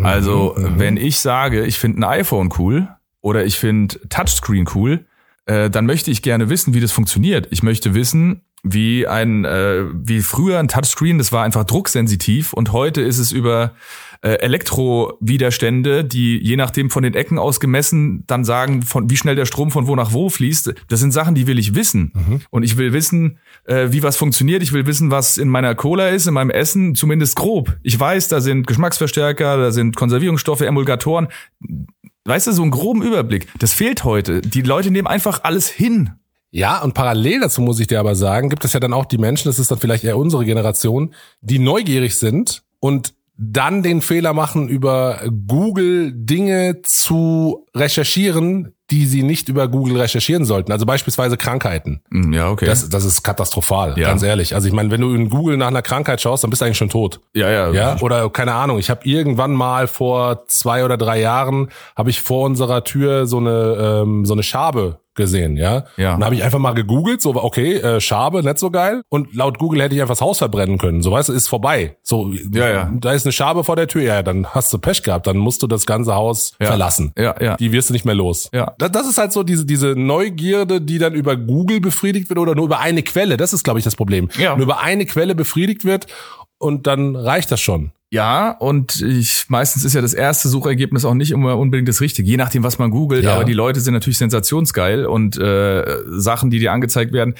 Also, 0.03 0.55
wenn 0.57 0.97
ich 0.97 1.19
sage, 1.19 1.65
ich 1.65 1.79
finde 1.79 1.99
ein 1.99 2.03
iPhone 2.03 2.49
cool 2.57 2.87
oder 3.21 3.45
ich 3.45 3.57
finde 3.57 3.99
Touchscreen 4.09 4.67
cool, 4.75 5.05
äh, 5.45 5.69
dann 5.69 5.85
möchte 5.85 6.11
ich 6.11 6.21
gerne 6.21 6.49
wissen, 6.49 6.73
wie 6.73 6.79
das 6.79 6.91
funktioniert. 6.91 7.47
Ich 7.51 7.63
möchte 7.63 7.93
wissen, 7.93 8.41
wie 8.63 9.07
ein, 9.07 9.45
äh, 9.45 9.85
wie 9.93 10.21
früher 10.21 10.59
ein 10.59 10.67
Touchscreen, 10.67 11.17
das 11.17 11.31
war 11.31 11.43
einfach 11.43 11.63
drucksensitiv 11.63 12.53
und 12.53 12.71
heute 12.71 13.01
ist 13.01 13.17
es 13.17 13.31
über 13.31 13.73
äh, 14.21 14.33
Elektrowiderstände, 14.33 16.03
die 16.03 16.37
je 16.37 16.57
nachdem 16.57 16.89
von 16.89 17.03
den 17.03 17.13
Ecken 17.13 17.39
aus 17.39 17.59
gemessen 17.59 18.23
dann 18.27 18.43
sagen, 18.43 18.81
von 18.81 19.09
wie 19.09 19.17
schnell 19.17 19.35
der 19.35 19.45
Strom 19.45 19.71
von 19.71 19.87
wo 19.87 19.95
nach 19.95 20.13
wo 20.13 20.29
fließt. 20.29 20.73
Das 20.89 20.99
sind 20.99 21.11
Sachen, 21.11 21.35
die 21.35 21.47
will 21.47 21.57
ich 21.57 21.75
wissen. 21.75 22.11
Und 22.49 22.63
ich 22.63 22.77
will 22.77 22.93
wissen, 22.93 23.39
äh, 23.65 23.87
wie 23.91 24.03
was 24.03 24.17
funktioniert. 24.17 24.61
Ich 24.61 24.73
will 24.73 24.85
wissen, 24.85 25.11
was 25.11 25.37
in 25.37 25.47
meiner 25.47 25.73
Cola 25.75 26.09
ist, 26.09 26.27
in 26.27 26.33
meinem 26.33 26.49
Essen, 26.49 26.95
zumindest 26.95 27.35
grob. 27.35 27.77
Ich 27.81 27.99
weiß, 27.99 28.27
da 28.27 28.41
sind 28.41 28.67
Geschmacksverstärker, 28.67 29.57
da 29.57 29.71
sind 29.71 29.95
Konservierungsstoffe, 29.95 30.61
Emulgatoren. 30.61 31.29
Weißt 32.25 32.47
du, 32.47 32.51
so 32.51 32.61
einen 32.61 32.71
groben 32.71 33.01
Überblick. 33.01 33.47
Das 33.59 33.73
fehlt 33.73 34.03
heute. 34.03 34.41
Die 34.41 34.61
Leute 34.61 34.91
nehmen 34.91 35.07
einfach 35.07 35.43
alles 35.43 35.69
hin. 35.69 36.11
Ja, 36.51 36.81
und 36.81 36.93
parallel 36.93 37.41
dazu 37.41 37.61
muss 37.61 37.79
ich 37.79 37.87
dir 37.87 37.99
aber 37.99 38.15
sagen, 38.15 38.49
gibt 38.49 38.65
es 38.65 38.73
ja 38.73 38.79
dann 38.79 38.93
auch 38.93 39.05
die 39.05 39.19
Menschen, 39.19 39.47
das 39.49 39.59
ist 39.59 39.69
dann 39.69 39.77
vielleicht 39.77 40.03
eher 40.03 40.17
unsere 40.17 40.45
Generation, 40.45 41.13
die 41.41 41.59
neugierig 41.59 42.17
sind 42.17 42.63
und 42.79 43.13
dann 43.41 43.83
den 43.83 44.01
Fehler 44.01 44.33
machen, 44.33 44.67
über 44.67 45.21
Google 45.47 46.11
Dinge 46.13 46.81
zu 46.83 47.65
recherchieren, 47.75 48.73
die 48.91 49.05
sie 49.05 49.23
nicht 49.23 49.47
über 49.49 49.67
Google 49.67 50.01
recherchieren 50.01 50.45
sollten. 50.45 50.71
Also 50.71 50.85
beispielsweise 50.85 51.37
Krankheiten. 51.37 52.01
Hm, 52.11 52.33
Ja, 52.33 52.49
okay. 52.49 52.65
Das, 52.65 52.89
das 52.89 53.05
ist 53.05 53.23
katastrophal, 53.23 53.93
Ja. 53.97 54.07
ganz 54.09 54.23
ehrlich. 54.23 54.55
Also 54.55 54.67
ich 54.67 54.73
meine, 54.73 54.91
wenn 54.91 54.99
du 55.01 55.13
in 55.13 55.29
Google 55.29 55.57
nach 55.57 55.67
einer 55.67 55.81
Krankheit 55.83 56.19
schaust, 56.21 56.43
dann 56.43 56.49
bist 56.49 56.61
du 56.61 56.65
eigentlich 56.65 56.77
schon 56.79 56.89
tot. 56.89 57.21
ja, 57.33 57.49
ja. 57.49 57.71
Ja, 57.71 57.97
oder 58.01 58.29
keine 58.29 58.53
Ahnung, 58.53 58.77
ich 58.79 58.89
habe 58.89 59.01
irgendwann 59.07 59.53
mal 59.53 59.87
vor 59.87 60.45
zwei 60.47 60.83
oder 60.83 60.97
drei 60.97 61.21
Jahren, 61.21 61.69
habe 61.95 62.09
ich 62.09 62.21
vor 62.21 62.45
unserer 62.45 62.83
Tür 62.83 63.25
so 63.25 63.37
eine, 63.37 64.01
ähm, 64.03 64.25
so 64.25 64.33
eine 64.33 64.43
Schabe 64.43 64.99
gesehen, 65.19 65.55
ja. 65.57 65.83
Ja. 65.97 66.15
Und 66.15 66.25
habe 66.25 66.33
ich 66.33 66.43
einfach 66.43 66.57
mal 66.57 66.73
gegoogelt, 66.73 67.21
so 67.21 67.35
okay, 67.35 67.75
äh, 67.75 68.01
Schabe, 68.01 68.41
nicht 68.41 68.57
so 68.57 68.71
geil. 68.71 69.03
Und 69.09 69.35
laut 69.35 69.59
Google 69.59 69.83
hätte 69.83 69.93
ich 69.93 70.01
einfach 70.01 70.13
das 70.15 70.21
Haus 70.21 70.39
verbrennen 70.39 70.79
können. 70.79 71.03
So 71.03 71.11
weißt 71.11 71.29
du, 71.29 71.33
ist 71.33 71.47
vorbei. 71.47 71.97
So, 72.01 72.31
Ja, 72.51 72.69
ja. 72.69 72.91
da 72.99 73.11
ist 73.13 73.25
eine 73.27 73.31
Schabe 73.33 73.63
vor 73.63 73.75
der 73.75 73.87
Tür, 73.87 74.01
ja, 74.01 74.23
dann 74.23 74.47
hast 74.47 74.73
du 74.73 74.79
Pech 74.79 75.03
gehabt, 75.03 75.27
dann 75.27 75.37
musst 75.37 75.61
du 75.61 75.67
das 75.67 75.85
ganze 75.85 76.15
Haus 76.15 76.53
Ja. 76.59 76.65
verlassen. 76.67 77.13
Ja, 77.17 77.35
ja. 77.39 77.57
Die 77.57 77.71
wirst 77.71 77.89
du 77.89 77.93
nicht 77.93 78.05
mehr 78.05 78.15
los. 78.15 78.49
Ja. 78.53 78.73
Das, 78.79 78.91
das 78.91 79.07
ist 79.07 79.17
halt 79.19 79.31
so 79.33 79.43
diese, 79.43 79.65
diese 79.65 79.89
Neugierde, 79.89 80.81
die 80.81 80.97
dann 80.97 81.13
über 81.13 81.35
Google 81.35 81.81
befriedigt 81.81 82.29
wird 82.29 82.39
oder 82.39 82.55
nur 82.55 82.65
über 82.65 82.79
eine 82.79 83.03
Quelle. 83.03 83.37
Das 83.37 83.53
ist, 83.53 83.63
glaube 83.63 83.77
ich, 83.79 83.85
das 83.85 83.95
Problem. 83.95 84.29
Ja. 84.37 84.55
Nur 84.55 84.63
über 84.63 84.79
eine 84.79 85.05
Quelle 85.05 85.35
befriedigt 85.35 85.85
wird 85.85 86.07
und 86.57 86.87
dann 86.87 87.15
reicht 87.15 87.51
das 87.51 87.61
schon. 87.61 87.91
Ja, 88.11 88.51
und 88.51 89.01
ich 89.01 89.49
meistens 89.49 89.85
ist 89.85 89.93
ja 89.93 90.01
das 90.01 90.15
erste 90.15 90.49
Suchergebnis 90.49 91.05
auch 91.05 91.13
nicht 91.13 91.29
immer 91.31 91.57
unbedingt 91.57 91.87
das 91.87 92.01
Richtige, 92.01 92.27
je 92.27 92.37
nachdem, 92.37 92.63
was 92.63 92.79
man 92.79 92.89
googelt. 92.89 93.23
Ja. 93.23 93.35
Aber 93.35 93.43
die 93.43 93.53
Leute 93.53 93.81
sind 93.81 93.93
natürlich 93.93 94.17
sensationsgeil 94.17 95.05
und 95.05 95.37
äh, 95.37 95.99
Sachen, 96.07 96.49
die 96.49 96.59
dir 96.59 96.71
angezeigt 96.71 97.13
werden. 97.13 97.35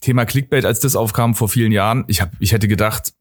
Thema 0.00 0.24
Clickbait, 0.24 0.64
als 0.64 0.80
das 0.80 0.96
aufkam 0.96 1.34
vor 1.34 1.50
vielen 1.50 1.72
Jahren, 1.72 2.04
ich 2.06 2.22
hab, 2.22 2.30
ich 2.38 2.52
hätte 2.52 2.68
gedacht, 2.68 3.12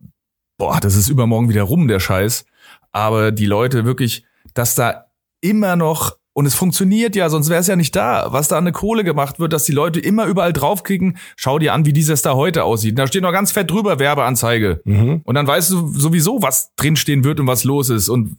boah, 0.58 0.80
das 0.80 0.96
ist 0.96 1.10
übermorgen 1.10 1.50
wieder 1.50 1.64
rum 1.64 1.90
der 1.90 2.00
Scheiß. 2.00 2.46
Aber 2.92 3.32
die 3.32 3.46
Leute 3.46 3.84
wirklich, 3.84 4.24
dass 4.54 4.76
da 4.76 5.08
immer 5.42 5.76
noch 5.76 6.19
und 6.34 6.46
es 6.46 6.56
funktioniert 6.56 7.16
ja, 7.16 7.30
sonst 7.30 7.50
wäre 7.50 7.60
es 7.60 7.68
ja 7.68 7.76
nicht 7.76 7.96
da. 7.96 8.28
Was 8.32 8.48
da 8.48 8.58
an 8.58 8.64
eine 8.64 8.72
Kohle 8.72 9.04
gemacht 9.04 9.40
wird, 9.40 9.52
dass 9.52 9.64
die 9.64 9.72
Leute 9.72 10.00
immer 10.00 10.26
überall 10.26 10.54
draufklicken, 10.54 11.18
schau 11.36 11.60
dir 11.60 11.74
an, 11.74 11.86
wie 11.86 11.92
dieses 11.92 12.22
da 12.22 12.36
heute 12.36 12.64
aussieht. 12.64 12.98
Da 12.98 13.08
steht 13.08 13.24
noch 13.24 13.32
ganz 13.32 13.52
fett 13.52 13.70
drüber 13.70 14.00
Werbeanzeige. 14.00 14.82
Mhm. 14.86 15.22
Und 15.24 15.36
dann 15.36 15.48
weißt 15.48 15.72
du 15.72 15.88
sowieso, 15.88 16.42
was 16.42 16.74
drinstehen 16.76 17.24
wird 17.24 17.40
und 17.40 17.48
was 17.48 17.64
los 17.64 17.90
ist. 17.90 18.10
Und 18.10 18.38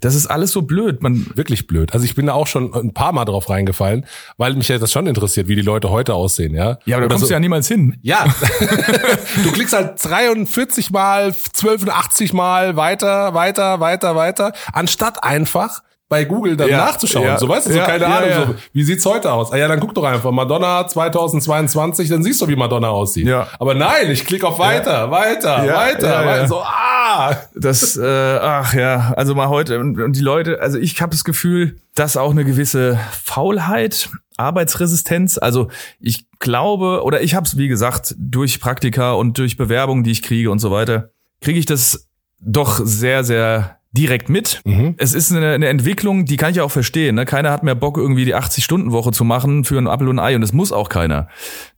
das 0.00 0.14
ist 0.14 0.26
alles 0.26 0.52
so 0.52 0.62
blöd. 0.62 1.02
Man, 1.02 1.26
Wirklich 1.34 1.66
blöd. 1.66 1.92
Also 1.92 2.04
ich 2.04 2.14
bin 2.14 2.26
da 2.26 2.34
auch 2.34 2.46
schon 2.46 2.72
ein 2.72 2.94
paar 2.94 3.12
Mal 3.12 3.24
drauf 3.24 3.50
reingefallen, 3.50 4.06
weil 4.36 4.54
mich 4.54 4.68
ja 4.68 4.78
das 4.78 4.92
schon 4.92 5.06
interessiert, 5.06 5.48
wie 5.48 5.56
die 5.56 5.62
Leute 5.62 5.90
heute 5.90 6.14
aussehen, 6.14 6.54
ja. 6.54 6.78
ja, 6.86 6.96
aber 6.96 7.08
da 7.08 7.14
kommst 7.14 7.22
so, 7.22 7.28
du 7.28 7.32
ja 7.34 7.40
niemals 7.40 7.68
hin. 7.68 7.98
Ja, 8.02 8.24
du 9.44 9.52
klickst 9.52 9.74
halt 9.74 10.02
43 10.02 10.90
mal, 10.90 11.26
1280 11.26 12.32
mal 12.32 12.76
weiter, 12.76 13.34
weiter, 13.34 13.80
weiter, 13.80 14.14
weiter, 14.14 14.52
anstatt 14.72 15.24
einfach 15.24 15.82
bei 16.08 16.24
Google 16.24 16.56
dann 16.56 16.68
Ja, 16.70 16.78
nachzuschauen. 16.86 17.26
ja, 17.26 17.38
so 17.38 17.48
weißt 17.48 17.66
du, 17.66 17.72
so 17.72 17.78
ja, 17.78 17.84
keine 17.84 18.06
Ahnung, 18.06 18.30
so 18.48 18.54
wie 18.72 18.82
sieht's 18.82 19.04
heute 19.04 19.30
aus? 19.32 19.52
Ah 19.52 19.56
ja, 19.58 19.68
dann 19.68 19.78
guck 19.78 19.94
doch 19.94 20.04
einfach 20.04 20.30
Madonna 20.30 20.86
2022, 20.86 22.08
dann 22.08 22.22
siehst 22.22 22.40
du, 22.40 22.48
wie 22.48 22.56
Madonna 22.56 22.88
aussieht. 22.88 23.26
Ja. 23.26 23.48
Aber 23.58 23.74
nein, 23.74 24.10
ich 24.10 24.24
klicke 24.24 24.46
auf 24.46 24.58
weiter, 24.58 25.10
weiter, 25.10 25.66
weiter, 25.66 26.26
weiter, 26.26 26.48
so 26.48 26.60
ah. 26.62 27.36
Das, 27.54 27.96
äh, 27.96 28.38
ach 28.40 28.72
ja, 28.74 29.12
also 29.16 29.34
mal 29.34 29.48
heute 29.48 29.78
und, 29.80 30.00
und 30.00 30.16
die 30.16 30.20
Leute, 30.20 30.60
also 30.60 30.78
ich 30.78 31.00
habe 31.02 31.10
das 31.10 31.24
Gefühl, 31.24 31.76
dass 31.94 32.16
auch 32.16 32.30
eine 32.30 32.44
gewisse 32.44 32.98
Faulheit, 33.24 34.08
Arbeitsresistenz, 34.36 35.36
also 35.36 35.68
ich 36.00 36.26
glaube 36.38 37.02
oder 37.02 37.22
ich 37.22 37.34
habe 37.34 37.44
es 37.44 37.56
wie 37.56 37.68
gesagt 37.68 38.14
durch 38.18 38.60
Praktika 38.60 39.12
und 39.12 39.36
durch 39.38 39.56
Bewerbungen, 39.56 40.04
die 40.04 40.12
ich 40.12 40.22
kriege 40.22 40.50
und 40.50 40.58
so 40.60 40.70
weiter, 40.70 41.10
kriege 41.40 41.58
ich 41.58 41.66
das 41.66 42.08
doch 42.40 42.80
sehr 42.82 43.24
sehr 43.24 43.77
direkt 43.92 44.28
mit. 44.28 44.60
Mhm. 44.64 44.94
Es 44.98 45.14
ist 45.14 45.32
eine, 45.32 45.52
eine 45.52 45.68
Entwicklung, 45.68 46.24
die 46.24 46.36
kann 46.36 46.50
ich 46.50 46.60
auch 46.60 46.70
verstehen. 46.70 47.14
Ne? 47.14 47.24
Keiner 47.24 47.50
hat 47.50 47.62
mehr 47.62 47.74
Bock, 47.74 47.96
irgendwie 47.96 48.24
die 48.24 48.34
80-Stunden-Woche 48.34 49.12
zu 49.12 49.24
machen 49.24 49.64
für 49.64 49.78
ein 49.78 49.86
Apfel 49.86 50.08
und 50.08 50.18
ein 50.18 50.24
Ei 50.24 50.34
und 50.34 50.42
das 50.42 50.52
muss 50.52 50.72
auch 50.72 50.88
keiner. 50.88 51.28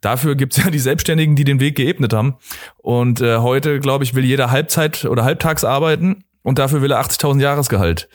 Dafür 0.01 0.35
gibt's 0.35 0.57
ja 0.65 0.71
die 0.71 0.79
Selbstständigen, 0.79 1.37
die 1.37 1.45
den 1.45 1.61
Weg 1.61 1.77
geebnet 1.77 2.13
haben. 2.13 2.35
Und 2.79 3.21
äh, 3.21 3.39
heute, 3.39 3.81
glaube 3.81 4.05
ich, 4.05 4.15
will 4.15 4.25
jeder 4.25 4.51
Halbzeit 4.51 5.05
oder 5.05 5.25
halbtags 5.25 5.65
arbeiten 5.65 6.25
und 6.43 6.59
dafür 6.59 6.83
will 6.83 6.91
er 6.91 7.01
80.000 7.01 7.41
Jahresgehalt. 7.41 8.09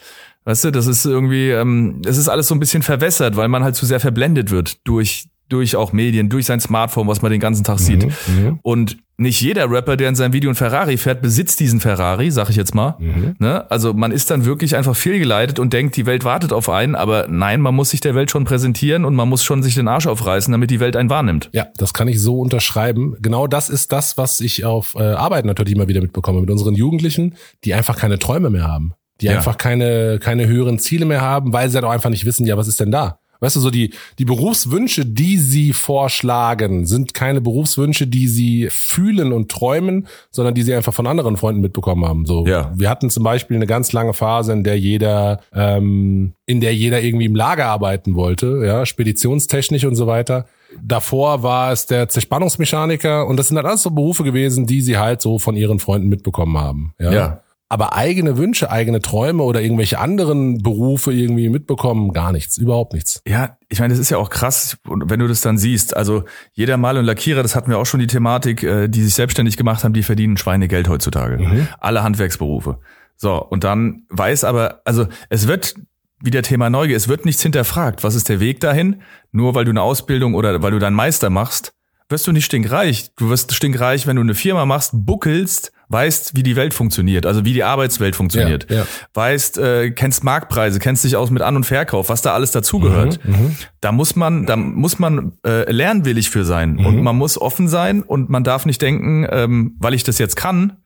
Weißt 0.43 0.65
du, 0.65 0.71
das 0.71 0.85
ist 0.85 1.05
irgendwie, 1.05 1.49
ähm, 1.49 2.01
es 2.05 2.17
ist 2.17 2.29
alles 2.29 2.47
so 2.47 2.55
ein 2.55 2.59
bisschen 2.59 2.83
verwässert, 2.83 3.35
weil 3.35 3.47
man 3.47 3.63
halt 3.63 3.75
zu 3.75 3.85
sehr 3.85 3.99
verblendet 3.99 4.51
wird 4.51 4.85
durch 4.87 5.27
durch 5.47 5.75
auch 5.75 5.93
Medien, 5.93 6.29
durch 6.29 6.45
sein 6.45 6.59
Smartphone, 6.59 7.07
was 7.07 7.21
man 7.21 7.31
den 7.31 7.39
ganzen 7.39 7.63
Tag 7.63 7.79
sieht. 7.79 8.05
Mhm. 8.27 8.59
Und 8.63 8.97
nicht 9.17 9.39
jeder 9.41 9.69
Rapper, 9.71 9.95
der 9.97 10.09
in 10.09 10.15
seinem 10.15 10.33
Video 10.33 10.49
einen 10.49 10.55
Ferrari 10.55 10.97
fährt, 10.97 11.21
besitzt 11.21 11.59
diesen 11.59 11.79
Ferrari, 11.79 12.31
sag 12.31 12.49
ich 12.49 12.55
jetzt 12.55 12.75
mal. 12.75 12.95
Mhm. 12.99 13.35
Ne? 13.39 13.69
Also 13.71 13.93
man 13.93 14.11
ist 14.11 14.29
dann 14.29 14.45
wirklich 14.45 14.75
einfach 14.75 14.95
fehlgeleitet 14.95 15.57
und 15.59 15.71
denkt, 15.73 15.95
die 15.95 16.05
Welt 16.05 16.23
wartet 16.25 16.51
auf 16.51 16.69
einen, 16.69 16.95
aber 16.95 17.27
nein, 17.29 17.61
man 17.61 17.73
muss 17.75 17.91
sich 17.91 18.01
der 18.01 18.13
Welt 18.15 18.29
schon 18.29 18.43
präsentieren 18.45 19.05
und 19.05 19.15
man 19.15 19.29
muss 19.29 19.43
schon 19.43 19.63
sich 19.63 19.75
den 19.75 19.87
Arsch 19.87 20.07
aufreißen, 20.07 20.51
damit 20.51 20.69
die 20.69 20.79
Welt 20.79 20.95
einen 20.97 21.09
wahrnimmt. 21.09 21.49
Ja, 21.53 21.67
das 21.77 21.93
kann 21.93 22.07
ich 22.07 22.21
so 22.21 22.39
unterschreiben. 22.39 23.15
Genau 23.21 23.47
das 23.47 23.69
ist 23.69 23.91
das, 23.91 24.17
was 24.17 24.39
ich 24.41 24.65
auf 24.65 24.95
äh, 24.95 25.03
Arbeit 25.03 25.45
natürlich 25.45 25.73
immer 25.75 25.87
wieder 25.87 26.01
mitbekomme 26.01 26.41
mit 26.41 26.49
unseren 26.49 26.75
Jugendlichen, 26.75 27.35
die 27.63 27.73
einfach 27.73 27.97
keine 27.97 28.19
Träume 28.19 28.49
mehr 28.49 28.67
haben. 28.67 28.93
Die 29.21 29.27
Ja. 29.27 29.37
einfach 29.37 29.57
keine, 29.57 30.19
keine 30.19 30.45
höheren 30.47 30.77
Ziele 30.77 31.05
mehr 31.05 31.21
haben, 31.21 31.53
weil 31.53 31.69
sie 31.69 31.75
halt 31.75 31.85
auch 31.85 31.91
einfach 31.91 32.09
nicht 32.09 32.25
wissen, 32.25 32.45
ja, 32.45 32.57
was 32.57 32.67
ist 32.67 32.81
denn 32.81 32.91
da? 32.91 33.19
Weißt 33.45 33.55
du, 33.55 33.59
so 33.59 33.69
die, 33.69 33.91
die 34.17 34.25
Berufswünsche, 34.25 35.05
die 35.05 35.37
sie 35.37 35.71
vorschlagen, 35.71 36.87
sind 36.87 37.13
keine 37.13 37.41
Berufswünsche, 37.41 38.07
die 38.07 38.27
sie 38.27 38.69
fühlen 38.71 39.31
und 39.33 39.51
träumen, 39.51 40.07
sondern 40.31 40.55
die 40.55 40.63
sie 40.63 40.73
einfach 40.73 40.95
von 40.95 41.05
anderen 41.05 41.37
Freunden 41.37 41.61
mitbekommen 41.61 42.05
haben. 42.05 42.25
So, 42.25 42.47
Ja. 42.47 42.71
wir 42.75 42.89
hatten 42.89 43.11
zum 43.11 43.23
Beispiel 43.23 43.55
eine 43.55 43.67
ganz 43.67 43.93
lange 43.93 44.13
Phase, 44.13 44.51
in 44.53 44.63
der 44.63 44.79
jeder, 44.79 45.41
ähm, 45.53 46.33
in 46.47 46.59
der 46.59 46.73
jeder 46.73 47.03
irgendwie 47.03 47.25
im 47.25 47.35
Lager 47.35 47.67
arbeiten 47.67 48.15
wollte, 48.15 48.63
ja, 48.65 48.83
speditionstechnisch 48.83 49.85
und 49.85 49.95
so 49.95 50.07
weiter. 50.07 50.47
Davor 50.83 51.43
war 51.43 51.71
es 51.71 51.85
der 51.85 52.09
Zerspannungsmechaniker 52.09 53.27
und 53.27 53.37
das 53.37 53.49
sind 53.49 53.57
halt 53.57 53.67
alles 53.67 53.83
so 53.83 53.91
Berufe 53.91 54.23
gewesen, 54.23 54.65
die 54.65 54.81
sie 54.81 54.97
halt 54.97 55.21
so 55.21 55.37
von 55.37 55.55
ihren 55.55 55.77
Freunden 55.77 56.07
mitbekommen 56.07 56.57
haben. 56.57 56.93
Ja. 56.99 57.13
Ja. 57.13 57.41
Aber 57.67 57.95
eigene 57.95 58.37
Wünsche, 58.37 58.69
eigene 58.69 59.01
Träume 59.01 59.41
oder 59.41 59.61
irgendwelche 59.61 59.97
anderen 59.99 60.61
Berufe 60.61 61.11
irgendwie 61.11 61.49
mitbekommen, 61.49 62.13
gar 62.13 62.31
nichts, 62.31 62.57
überhaupt 62.57 62.93
nichts. 62.93 63.21
Ja, 63.27 63.57
ich 63.69 63.79
meine, 63.79 63.91
das 63.93 63.99
ist 63.99 64.11
ja 64.11 64.17
auch 64.17 64.29
krass, 64.29 64.77
wenn 64.83 65.19
du 65.19 65.27
das 65.27 65.41
dann 65.41 65.57
siehst. 65.57 65.95
Also 65.95 66.25
jeder 66.53 66.77
Mal 66.77 66.97
und 66.97 67.05
Lackierer, 67.05 67.41
das 67.41 67.55
hatten 67.55 67.71
wir 67.71 67.79
auch 67.79 67.85
schon 67.87 67.99
die 67.99 68.07
Thematik, 68.07 68.61
äh, 68.61 68.87
die 68.87 69.01
sich 69.01 69.15
selbstständig 69.15 69.57
gemacht 69.57 69.83
haben, 69.83 69.93
die 69.93 70.03
verdienen 70.03 70.37
Schweinegeld 70.37 70.87
heutzutage. 70.89 71.39
Alle 71.79 72.03
Handwerksberufe. 72.03 72.79
So, 73.17 73.41
und 73.41 73.63
dann 73.63 74.03
weiß 74.09 74.43
aber, 74.43 74.81
also 74.85 75.07
es 75.29 75.47
wird 75.47 75.75
wieder 76.21 76.41
Thema 76.41 76.69
Neugier, 76.69 76.97
es 76.97 77.07
wird 77.07 77.25
nichts 77.25 77.41
hinterfragt. 77.41 78.03
Was 78.03 78.15
ist 78.15 78.29
der 78.29 78.39
Weg 78.39 78.59
dahin? 78.59 79.01
Nur 79.31 79.55
weil 79.55 79.65
du 79.65 79.71
eine 79.71 79.81
Ausbildung 79.81 80.35
oder 80.35 80.61
weil 80.61 80.71
du 80.71 80.79
deinen 80.79 80.95
Meister 80.95 81.29
machst, 81.29 81.73
wirst 82.09 82.27
du 82.27 82.31
nicht 82.31 82.45
stinkreich. 82.45 83.09
Du 83.17 83.29
wirst 83.29 83.53
stinkreich, 83.53 84.05
wenn 84.07 84.15
du 84.15 84.21
eine 84.21 84.35
Firma 84.35 84.65
machst, 84.65 84.91
buckelst, 84.93 85.71
weißt, 85.89 86.35
wie 86.35 86.43
die 86.43 86.55
Welt 86.55 86.73
funktioniert, 86.73 87.25
also 87.27 87.45
wie 87.45 87.53
die 87.53 87.63
Arbeitswelt 87.63 88.15
funktioniert. 88.15 88.69
Ja, 88.71 88.77
ja. 88.77 88.87
Weißt, 89.13 89.57
äh, 89.59 89.91
kennst 89.91 90.23
Marktpreise, 90.23 90.79
kennst 90.79 91.03
dich 91.03 91.15
aus 91.15 91.29
mit 91.29 91.41
An- 91.43 91.55
und 91.55 91.63
Verkauf, 91.65 92.09
was 92.09 92.21
da 92.23 92.33
alles 92.33 92.51
dazugehört. 92.51 93.19
Mhm, 93.23 93.55
Da 93.81 93.91
muss 93.91 94.15
man, 94.15 94.45
da 94.47 94.55
muss 94.55 94.97
man 94.97 95.33
äh, 95.45 95.71
lernwillig 95.71 96.29
für 96.31 96.43
sein 96.43 96.73
Mhm. 96.73 96.85
und 96.85 97.01
man 97.03 97.15
muss 97.15 97.39
offen 97.39 97.67
sein 97.67 98.01
und 98.01 98.29
man 98.29 98.43
darf 98.43 98.65
nicht 98.65 98.81
denken, 98.81 99.27
ähm, 99.29 99.75
weil 99.79 99.93
ich 99.93 100.03
das 100.03 100.17
jetzt 100.17 100.35
kann, 100.35 100.77